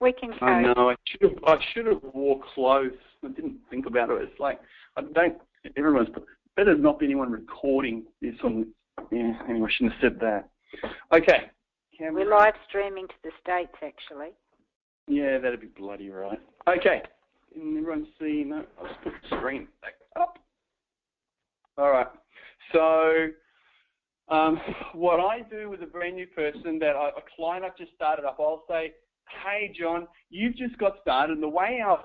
[0.00, 0.46] We can go.
[0.46, 0.90] I know.
[0.90, 1.44] I should have.
[1.46, 2.92] I should have wore clothes.
[3.24, 4.22] I didn't think about it.
[4.22, 4.60] It's like
[4.96, 5.38] I don't.
[5.76, 6.08] Everyone's
[6.54, 8.66] better not be anyone recording this on.
[9.10, 9.32] Yeah.
[9.48, 10.48] Anyway, I shouldn't have said that.
[11.12, 11.50] Okay.
[11.96, 12.24] Camera.
[12.24, 14.30] We're live streaming to the States, actually.
[15.08, 16.40] Yeah, that'd be bloody right.
[16.68, 17.02] Okay.
[17.52, 18.44] Can everyone see?
[18.44, 20.38] No, I'll just put the screen back up.
[21.78, 22.06] All right.
[22.72, 23.28] So,
[24.28, 24.60] um,
[24.94, 28.24] what I do with a brand new person that I, a client I've just started
[28.24, 28.92] up, I'll say,
[29.44, 31.34] hey, John, you've just got started.
[31.34, 32.04] And the way our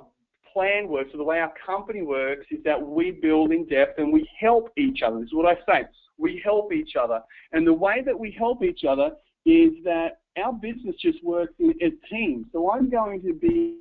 [0.53, 4.13] plan works, or the way our company works, is that we build in depth and
[4.13, 5.17] we help each other.
[5.19, 5.87] This is what I say.
[6.17, 7.21] We help each other.
[7.51, 9.11] And the way that we help each other
[9.45, 12.45] is that our business just works in, as teams.
[12.51, 13.77] So I'm going to be,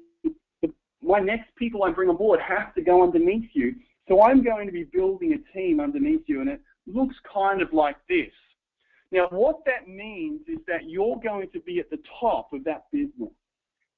[1.02, 3.74] my next people I bring on board have to go underneath you.
[4.08, 7.72] So I'm going to be building a team underneath you, and it looks kind of
[7.72, 8.32] like this.
[9.12, 12.86] Now, what that means is that you're going to be at the top of that
[12.92, 13.32] business.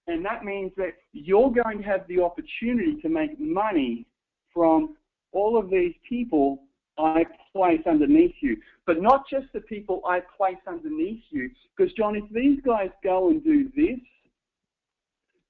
[0.07, 4.07] And that means that you're going to have the opportunity to make money
[4.53, 4.97] from
[5.33, 6.63] all of these people
[6.99, 8.57] I place underneath you.
[8.87, 11.51] But not just the people I place underneath you.
[11.77, 13.99] Because, John, if these guys go and do this,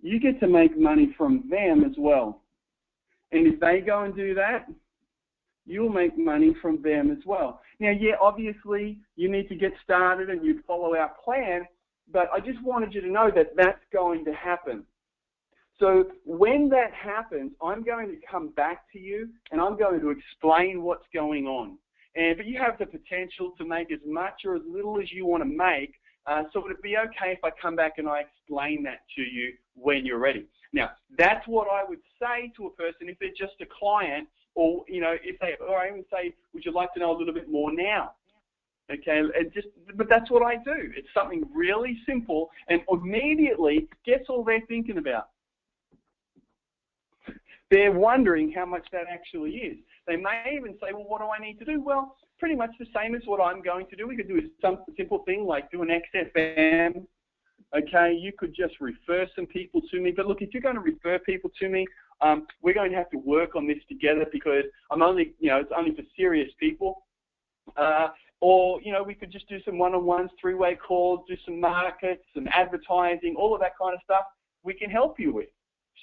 [0.01, 2.43] you get to make money from them as well.
[3.31, 4.67] And if they go and do that,
[5.65, 7.61] you'll make money from them as well.
[7.79, 11.67] Now, yeah, obviously you need to get started and you follow our plan,
[12.13, 14.85] but I just wanted you to know that that's going to happen.
[15.83, 20.11] So when that happens, I'm going to come back to you and I'm going to
[20.11, 21.77] explain what's going on.
[22.15, 25.27] And but you have the potential to make as much or as little as you
[25.27, 25.95] want to make.
[26.25, 29.23] Uh, so would it be okay if I come back and I explain that to
[29.23, 30.47] you when you're ready?
[30.73, 34.85] Now, that's what I would say to a person if they're just a client, or
[34.87, 37.35] you know, if they, or I even say, would you like to know a little
[37.35, 38.13] bit more now?
[38.89, 40.93] Okay, and just, but that's what I do.
[40.97, 45.32] It's something really simple, and immediately, guess all they're thinking about?
[47.73, 49.79] They're wondering how much that actually is.
[50.07, 51.81] They may even say, well, what do I need to do?
[51.81, 54.07] Well, pretty much the same as what I'm going to do.
[54.07, 57.07] We could do some simple thing like do an XFM.
[57.75, 60.13] Okay, you could just refer some people to me.
[60.15, 61.87] But look, if you're going to refer people to me,
[62.21, 65.61] um, we're going to have to work on this together because I'm only, you know,
[65.61, 67.07] it's only for serious people.
[67.79, 68.09] Uh,
[68.43, 72.49] or, you know, we could just do some one-on-ones, three-way calls, do some markets, some
[72.53, 74.25] advertising, all of that kind of stuff
[74.63, 75.49] we can help you with.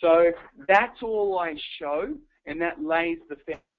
[0.01, 0.31] So
[0.67, 2.13] that's all I show,
[2.45, 3.35] and that lays the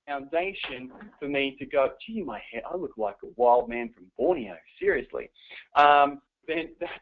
[0.07, 4.07] foundation for me to go, gee, my head, I look like a wild man from
[4.18, 5.31] Borneo, seriously.
[5.77, 6.93] Um, then that's,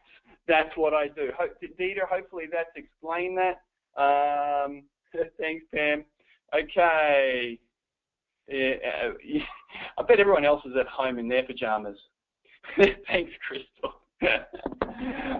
[0.47, 1.29] that's what I do.
[1.37, 3.61] Hope, Dieter, hopefully that's explained that.
[3.99, 4.83] Um,
[5.39, 6.05] thanks, Pam.
[6.53, 7.59] Okay.
[8.47, 8.73] Yeah,
[9.05, 9.11] uh,
[9.97, 11.97] I bet everyone else is at home in their pajamas.
[12.77, 13.93] Thanks, Crystal.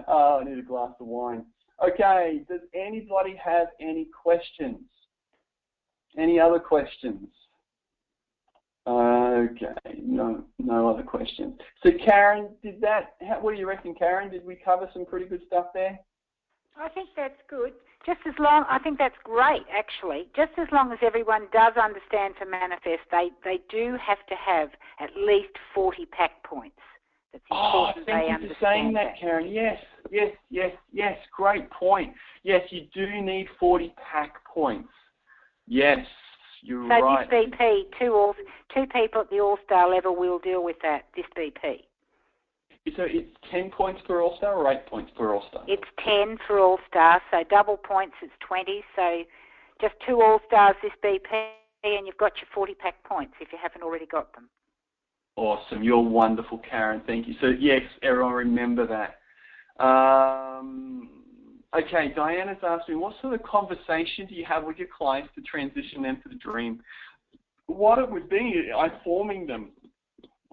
[0.08, 1.44] oh, I need a glass of wine.
[1.82, 4.80] Okay, does anybody have any questions?
[6.18, 7.28] Any other questions?
[8.86, 11.58] Okay, no, no other questions.
[11.82, 14.30] So Karen, did that, how, what do you reckon, Karen?
[14.30, 15.98] Did we cover some pretty good stuff there?
[16.78, 17.72] I think that's good.
[18.06, 20.28] Just as long, I think that's great, actually.
[20.34, 24.70] Just as long as everyone does understand for MannaFest, they, they do have to have
[24.98, 26.76] at least 40 pack points.
[27.32, 29.52] It's oh, important thank they you for saying that, that, Karen.
[29.52, 29.76] Yes,
[30.10, 31.16] yes, yes, yes.
[31.34, 32.12] Great point.
[32.42, 34.88] Yes, you do need 40 pack points.
[35.66, 36.04] Yes,
[36.62, 37.28] you're so right.
[37.30, 38.34] So this BP, two all,
[38.74, 41.06] two people at the All Star level will deal with that.
[41.16, 41.84] This BP.
[42.96, 45.64] So it's 10 points per All Star or 8 points per All Star?
[45.68, 48.82] It's 10 for All Star, so double points is 20.
[48.96, 49.22] So
[49.80, 51.50] just two All Stars this BP,
[51.84, 54.48] and you've got your 40 pack points if you haven't already got them.
[55.36, 55.82] Awesome.
[55.82, 57.02] You're wonderful, Karen.
[57.06, 57.34] Thank you.
[57.40, 59.19] So, yes, everyone remember that.
[59.80, 61.08] Um,
[61.76, 65.42] okay, Diana's asked me, what sort of conversation do you have with your clients to
[65.42, 66.80] transition them to the dream?
[67.66, 69.70] What it would be, I'm forming them.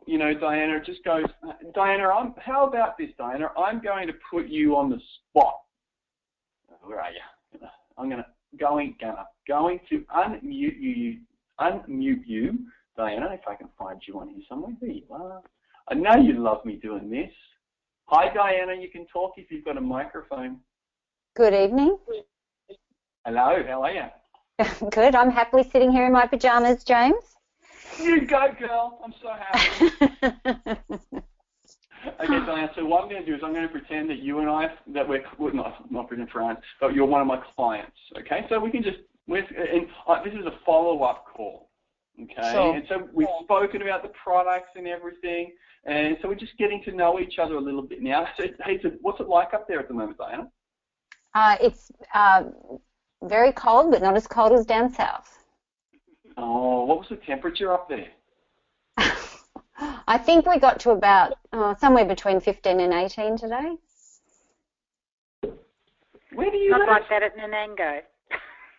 [0.05, 1.25] You know, Diana just goes,
[1.73, 3.49] Diana, I'm, how about this, Diana?
[3.57, 4.99] I'm going to put you on the
[5.29, 5.55] spot.
[6.81, 7.67] Where are you?
[7.97, 8.25] I'm to,
[8.57, 11.19] going, gonna, going to unmute you,
[11.59, 12.59] unmute you
[12.97, 14.73] Diana, if I can find you on here somewhere.
[14.81, 15.41] There you are.
[15.89, 17.31] I know you love me doing this.
[18.09, 18.73] Hi, Diana.
[18.73, 20.59] You can talk if you've got a microphone.
[21.35, 21.97] Good evening.
[23.25, 23.61] Hello.
[23.67, 24.89] How are you?
[24.91, 25.13] Good.
[25.13, 27.35] I'm happily sitting here in my pajamas, James.
[27.99, 29.01] You go, girl.
[29.03, 29.91] I'm so happy.
[32.21, 32.69] okay, Diane.
[32.75, 34.69] So what I'm going to do is I'm going to pretend that you and I
[34.93, 37.97] that we're well, not not pretend friends, but you're one of my clients.
[38.19, 41.66] Okay, so we can just we're, and uh, this is a follow-up call.
[42.21, 42.75] Okay, Sure.
[42.75, 45.53] and so we've spoken about the products and everything,
[45.85, 48.27] and so we're just getting to know each other a little bit now.
[48.37, 50.47] So, hey, so what's it like up there at the moment, Diana?
[51.35, 52.45] Uh, it's uh,
[53.23, 55.43] very cold, but not as cold as down south.
[56.37, 58.07] Oh, what was the temperature up there?
[60.07, 63.75] I think we got to about uh, somewhere between 15 and 18 today.
[66.33, 66.87] Where do you Not live?
[66.89, 68.01] like that at Nanango.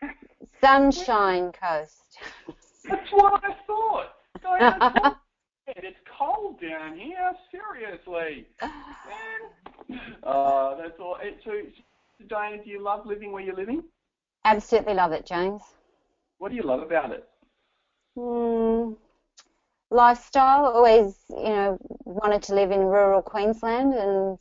[0.61, 2.19] Sunshine Coast.
[2.89, 5.19] That's what I thought.
[5.77, 7.33] It's cold down here.
[7.51, 8.47] Seriously.
[8.63, 10.01] Man.
[10.23, 11.19] Uh, that's all.
[11.45, 11.53] So,
[12.27, 13.85] Diana, do you love living where you're living?
[14.45, 15.63] Absolutely love it, James.
[16.39, 17.29] What do you love about it?
[18.17, 18.97] Mm,
[19.91, 24.39] lifestyle, always, you know, wanted to live in rural Queensland and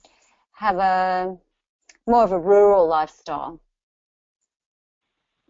[0.53, 1.37] have a
[2.07, 3.59] more of a rural lifestyle.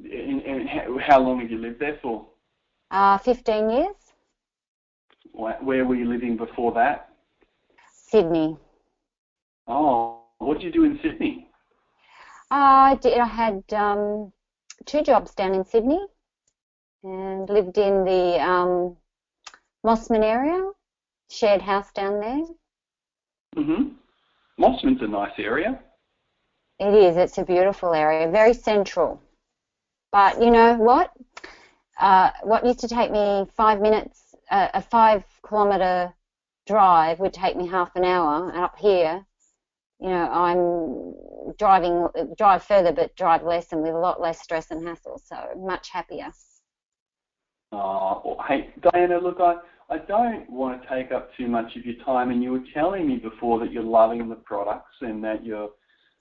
[0.03, 0.69] And, and
[0.99, 2.27] how long have you lived there for?
[2.91, 4.13] Uh, 15 years,
[5.33, 7.09] Where were you living before that?
[7.93, 8.57] Sydney.
[9.67, 11.49] Oh, what did you do in Sydney?
[12.49, 13.17] I did.
[13.17, 14.31] I had um,
[14.85, 16.05] two jobs down in Sydney,
[17.03, 18.97] and lived in the um,
[19.85, 20.71] Mosman area,
[21.29, 22.43] shared house down there.
[23.55, 23.89] hmm
[24.59, 25.79] Mosman's a nice area.
[26.79, 27.17] It is.
[27.17, 29.21] It's a beautiful area, very central.
[30.11, 31.11] But you know what?
[31.99, 36.13] Uh, what used to take me five minutes, uh, a five kilometre
[36.67, 38.49] drive would take me half an hour.
[38.49, 39.25] And up here,
[39.99, 44.69] you know, I'm driving, drive further, but drive less and with a lot less stress
[44.69, 45.19] and hassle.
[45.23, 46.31] So much happier.
[47.71, 49.55] Oh, hey, Diana, look, I,
[49.89, 53.07] I don't want to take up too much of your time, and you were telling
[53.07, 55.71] me before that you're loving the products and that you're,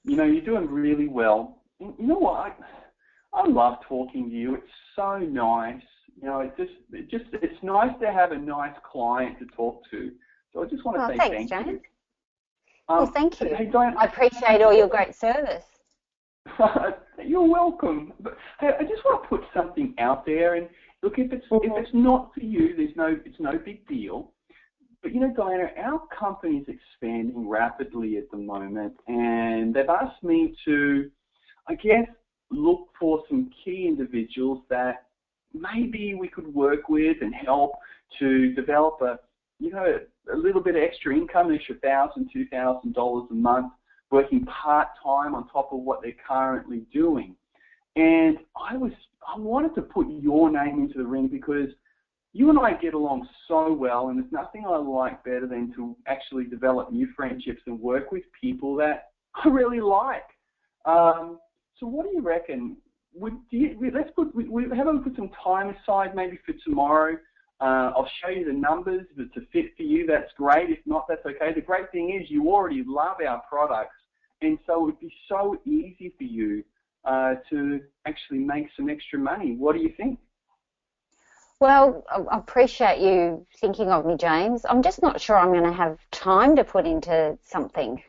[0.04, 1.62] you know, you're doing really well.
[1.78, 2.34] You know what?
[2.34, 2.52] I,
[3.36, 4.54] I love talking to you.
[4.54, 4.64] It's
[4.96, 5.82] so nice.
[6.20, 9.82] You know, it just, it just, it's nice to have a nice client to talk
[9.90, 10.10] to.
[10.52, 11.72] So I just want to Oh, say thanks, thank you.
[11.72, 11.82] James.
[12.88, 13.54] Um, Well, thank you.
[13.54, 15.64] Hey, Diana, I appreciate all your great service.
[17.24, 18.14] You're welcome.
[18.20, 20.68] But hey, I just want to put something out there, and
[21.02, 21.78] look, if it's if Mhm.
[21.78, 24.32] it's not for you, there's no it's no big deal.
[25.02, 30.22] But you know, Diana, our company is expanding rapidly at the moment, and they've asked
[30.22, 31.10] me to,
[31.68, 32.08] I guess,
[32.50, 35.06] look for some key individuals that
[35.52, 37.72] maybe we could work with and help
[38.18, 39.18] to develop a,
[39.58, 39.98] you know,
[40.32, 43.72] a little bit of extra income, extra thousand, two thousand dollars a month
[44.10, 47.34] working part time on top of what they're currently doing.
[47.96, 48.92] And I was
[49.26, 51.70] I wanted to put your name into the ring because
[52.32, 55.96] you and I get along so well and there's nothing I like better than to
[56.06, 60.22] actually develop new friendships and work with people that I really like.
[60.84, 61.38] Um,
[61.78, 62.76] so what do you reckon?
[63.14, 67.16] Would you, let's put we, we have a put some time aside maybe for tomorrow.
[67.60, 69.06] Uh, I'll show you the numbers.
[69.16, 70.68] If it's a fit for you, that's great.
[70.68, 71.54] If not, that's okay.
[71.54, 73.96] The great thing is you already love our products,
[74.42, 76.62] and so it would be so easy for you
[77.06, 79.56] uh, to actually make some extra money.
[79.56, 80.18] What do you think?
[81.58, 84.66] Well, I appreciate you thinking of me, James.
[84.68, 88.02] I'm just not sure I'm going to have time to put into something.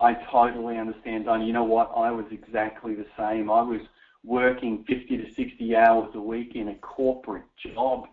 [0.00, 1.42] I totally understand, Don.
[1.42, 1.92] You know what?
[1.96, 3.50] I was exactly the same.
[3.50, 3.80] I was
[4.24, 8.06] working 50 to 60 hours a week in a corporate job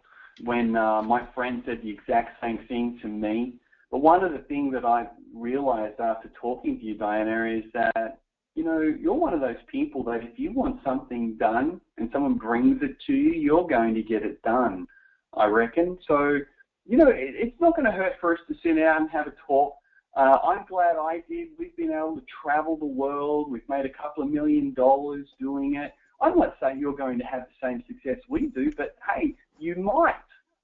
[0.43, 3.53] when uh, my friend said the exact same thing to me.
[3.89, 8.19] But one of the things that I realized after talking to you, Diana, is that,
[8.55, 12.35] you know, you're one of those people that if you want something done and someone
[12.35, 14.87] brings it to you, you're going to get it done,
[15.33, 15.97] I reckon.
[16.07, 16.39] So,
[16.85, 19.27] you know, it, it's not going to hurt for us to sit down and have
[19.27, 19.75] a talk.
[20.15, 21.49] Uh, I'm glad I did.
[21.57, 23.49] We've been able to travel the world.
[23.49, 25.93] We've made a couple of million dollars doing it.
[26.19, 29.75] I'm not saying you're going to have the same success we do, but hey, you
[29.75, 30.15] might.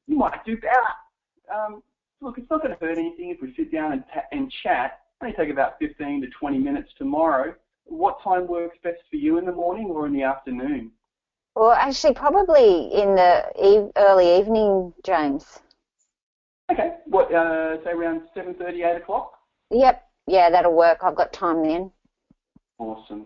[0.07, 1.53] You might do better.
[1.53, 1.81] Um,
[2.21, 4.99] look, it's not going to hurt anything if we sit down and, ta- and chat.
[5.21, 7.55] It may take about 15 to 20 minutes tomorrow.
[7.85, 10.91] What time works best for you in the morning or in the afternoon?
[11.55, 15.59] Well, actually, probably in the eve- early evening, James.
[16.69, 19.36] Okay, what, uh, say around 7.30, 8 o'clock?
[19.71, 20.99] Yep, yeah, that'll work.
[21.03, 21.91] I've got time then.
[22.79, 23.25] Awesome.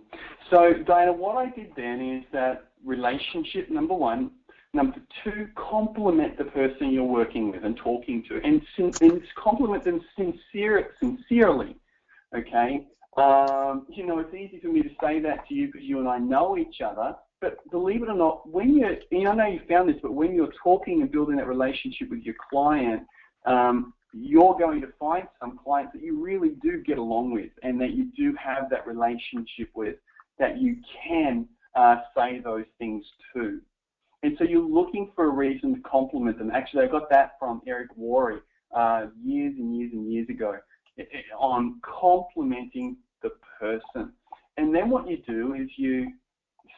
[0.50, 4.32] So, Diana, what I did then is that relationship number one,
[4.74, 8.62] number two, compliment the person you're working with and talking to, and,
[9.02, 11.76] and compliment them sincere, sincerely.
[12.36, 12.88] Okay.
[13.18, 16.08] Um, you know, it's easy for me to say that to you because you and
[16.08, 17.16] I know each other.
[17.42, 18.96] But believe it or not, when you're,
[19.30, 22.36] I know you found this, but when you're talking and building that relationship with your
[22.50, 23.04] client,
[23.46, 27.80] um, you're going to find some clients that you really do get along with and
[27.80, 29.96] that you do have that relationship with,
[30.38, 33.62] that you can uh, say those things to.
[34.24, 36.52] And so you're looking for a reason to compliment them.
[36.52, 38.42] Actually, I got that from Eric Worre
[38.76, 40.58] uh, years and years and years ago
[41.38, 44.12] on complimenting the person.
[44.58, 46.12] And then what you do is you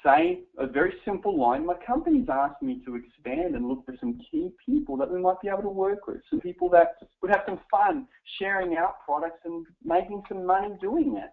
[0.04, 1.66] say a very simple line.
[1.66, 5.42] My company's asked me to expand and look for some key people that we might
[5.42, 9.40] be able to work with, some people that would have some fun sharing our products
[9.46, 11.32] and making some money doing it.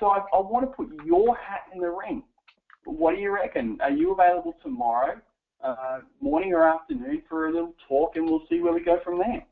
[0.00, 2.22] So I, I want to put your hat in the ring.
[2.84, 3.78] What do you reckon?
[3.80, 5.20] Are you available tomorrow,
[5.62, 9.18] uh, morning or afternoon, for a little talk, and we'll see where we go from
[9.18, 9.44] there?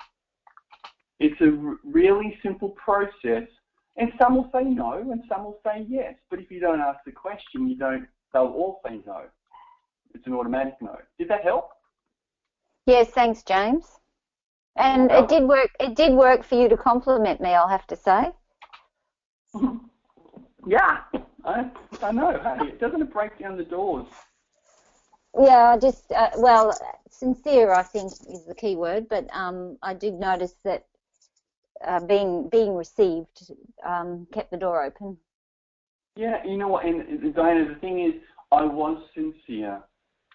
[1.20, 3.48] It's a really simple process,
[3.96, 6.14] and some will say no, and some will say yes.
[6.30, 9.22] But if you don't ask the question, you don't they'll all say no.
[10.14, 10.96] It's an automatic no.
[11.18, 11.70] Did that help?
[12.86, 13.86] Yes, thanks, James.
[14.76, 15.70] And it did work.
[15.78, 17.50] It did work for you to compliment me.
[17.50, 18.32] I'll have to say.
[20.66, 21.00] yeah,
[21.44, 21.70] I,
[22.02, 22.40] I know.
[22.58, 24.06] Hey, doesn't it break down the doors?
[25.38, 26.76] Yeah, I just uh, well,
[27.10, 27.72] sincere.
[27.72, 29.08] I think is the key word.
[29.08, 30.86] But um, I did notice that
[31.86, 33.52] uh, being being received
[33.86, 35.18] um, kept the door open.
[36.14, 39.82] Yeah, you know what, and Diana, the thing is, I was sincere,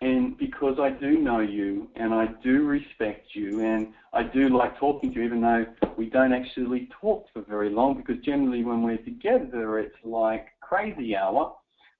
[0.01, 4.79] and because I do know you, and I do respect you, and I do like
[4.79, 5.65] talking to you, even though
[5.95, 11.15] we don't actually talk for very long, because generally when we're together, it's like crazy
[11.15, 11.53] hour,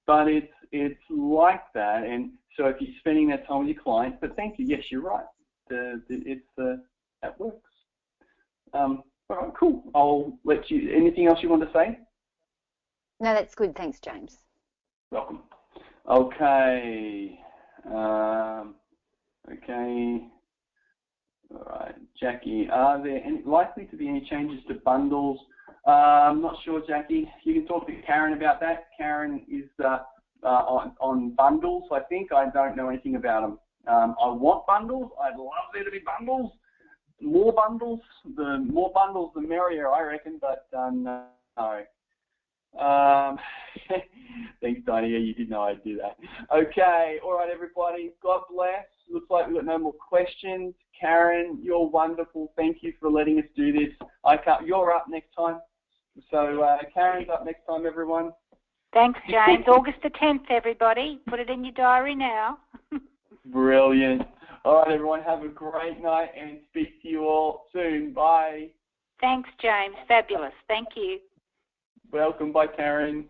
[0.07, 4.17] but it's it's like that, and so if you're spending that time with your clients,
[4.19, 5.25] but thank you, yes, you're right,
[5.69, 6.77] the, the, it's uh,
[7.21, 7.69] that works.
[8.73, 9.83] Um, all right, cool.
[9.93, 10.91] I'll let you.
[10.95, 11.99] Anything else you want to say?
[13.19, 13.75] No, that's good.
[13.75, 14.37] Thanks, James.
[15.11, 15.41] Welcome.
[16.07, 17.39] Okay.
[17.85, 18.75] Um,
[19.51, 20.27] okay.
[21.51, 22.69] All right, Jackie.
[22.71, 25.39] Are there any, likely to be any changes to bundles?
[25.87, 27.31] Uh, I'm not sure, Jackie.
[27.43, 28.87] You can talk to Karen about that.
[28.97, 29.99] Karen is uh,
[30.43, 31.83] uh, on, on bundles.
[31.91, 33.59] I think I don't know anything about them.
[33.87, 35.11] Um, I want bundles.
[35.23, 36.51] I'd love there to be bundles.
[37.21, 38.01] More bundles.
[38.35, 40.39] The more bundles, the merrier, I reckon.
[40.39, 41.23] But uh, no.
[42.79, 43.37] Um,
[44.61, 44.81] thanks.
[44.87, 46.17] Yeah, you did know I'd do that.
[46.55, 48.11] Okay, all right, everybody.
[48.21, 48.85] God bless.
[49.09, 50.73] Looks like we've got no more questions.
[50.99, 52.51] Karen, you're wonderful.
[52.55, 53.93] Thank you for letting us do this.
[54.25, 55.59] I can't, you're up next time.
[56.31, 58.31] So uh, Karen's up next time, everyone.
[58.93, 59.65] Thanks, James.
[59.67, 61.19] August the 10th, everybody.
[61.27, 62.57] Put it in your diary now.
[63.45, 64.23] Brilliant.
[64.65, 65.21] All right, everyone.
[65.23, 68.13] Have a great night and speak to you all soon.
[68.13, 68.69] Bye.
[69.21, 69.95] Thanks, James.
[70.07, 70.53] Fabulous.
[70.67, 71.19] Thank you.
[72.11, 72.51] Welcome.
[72.51, 73.25] Bye, Karen.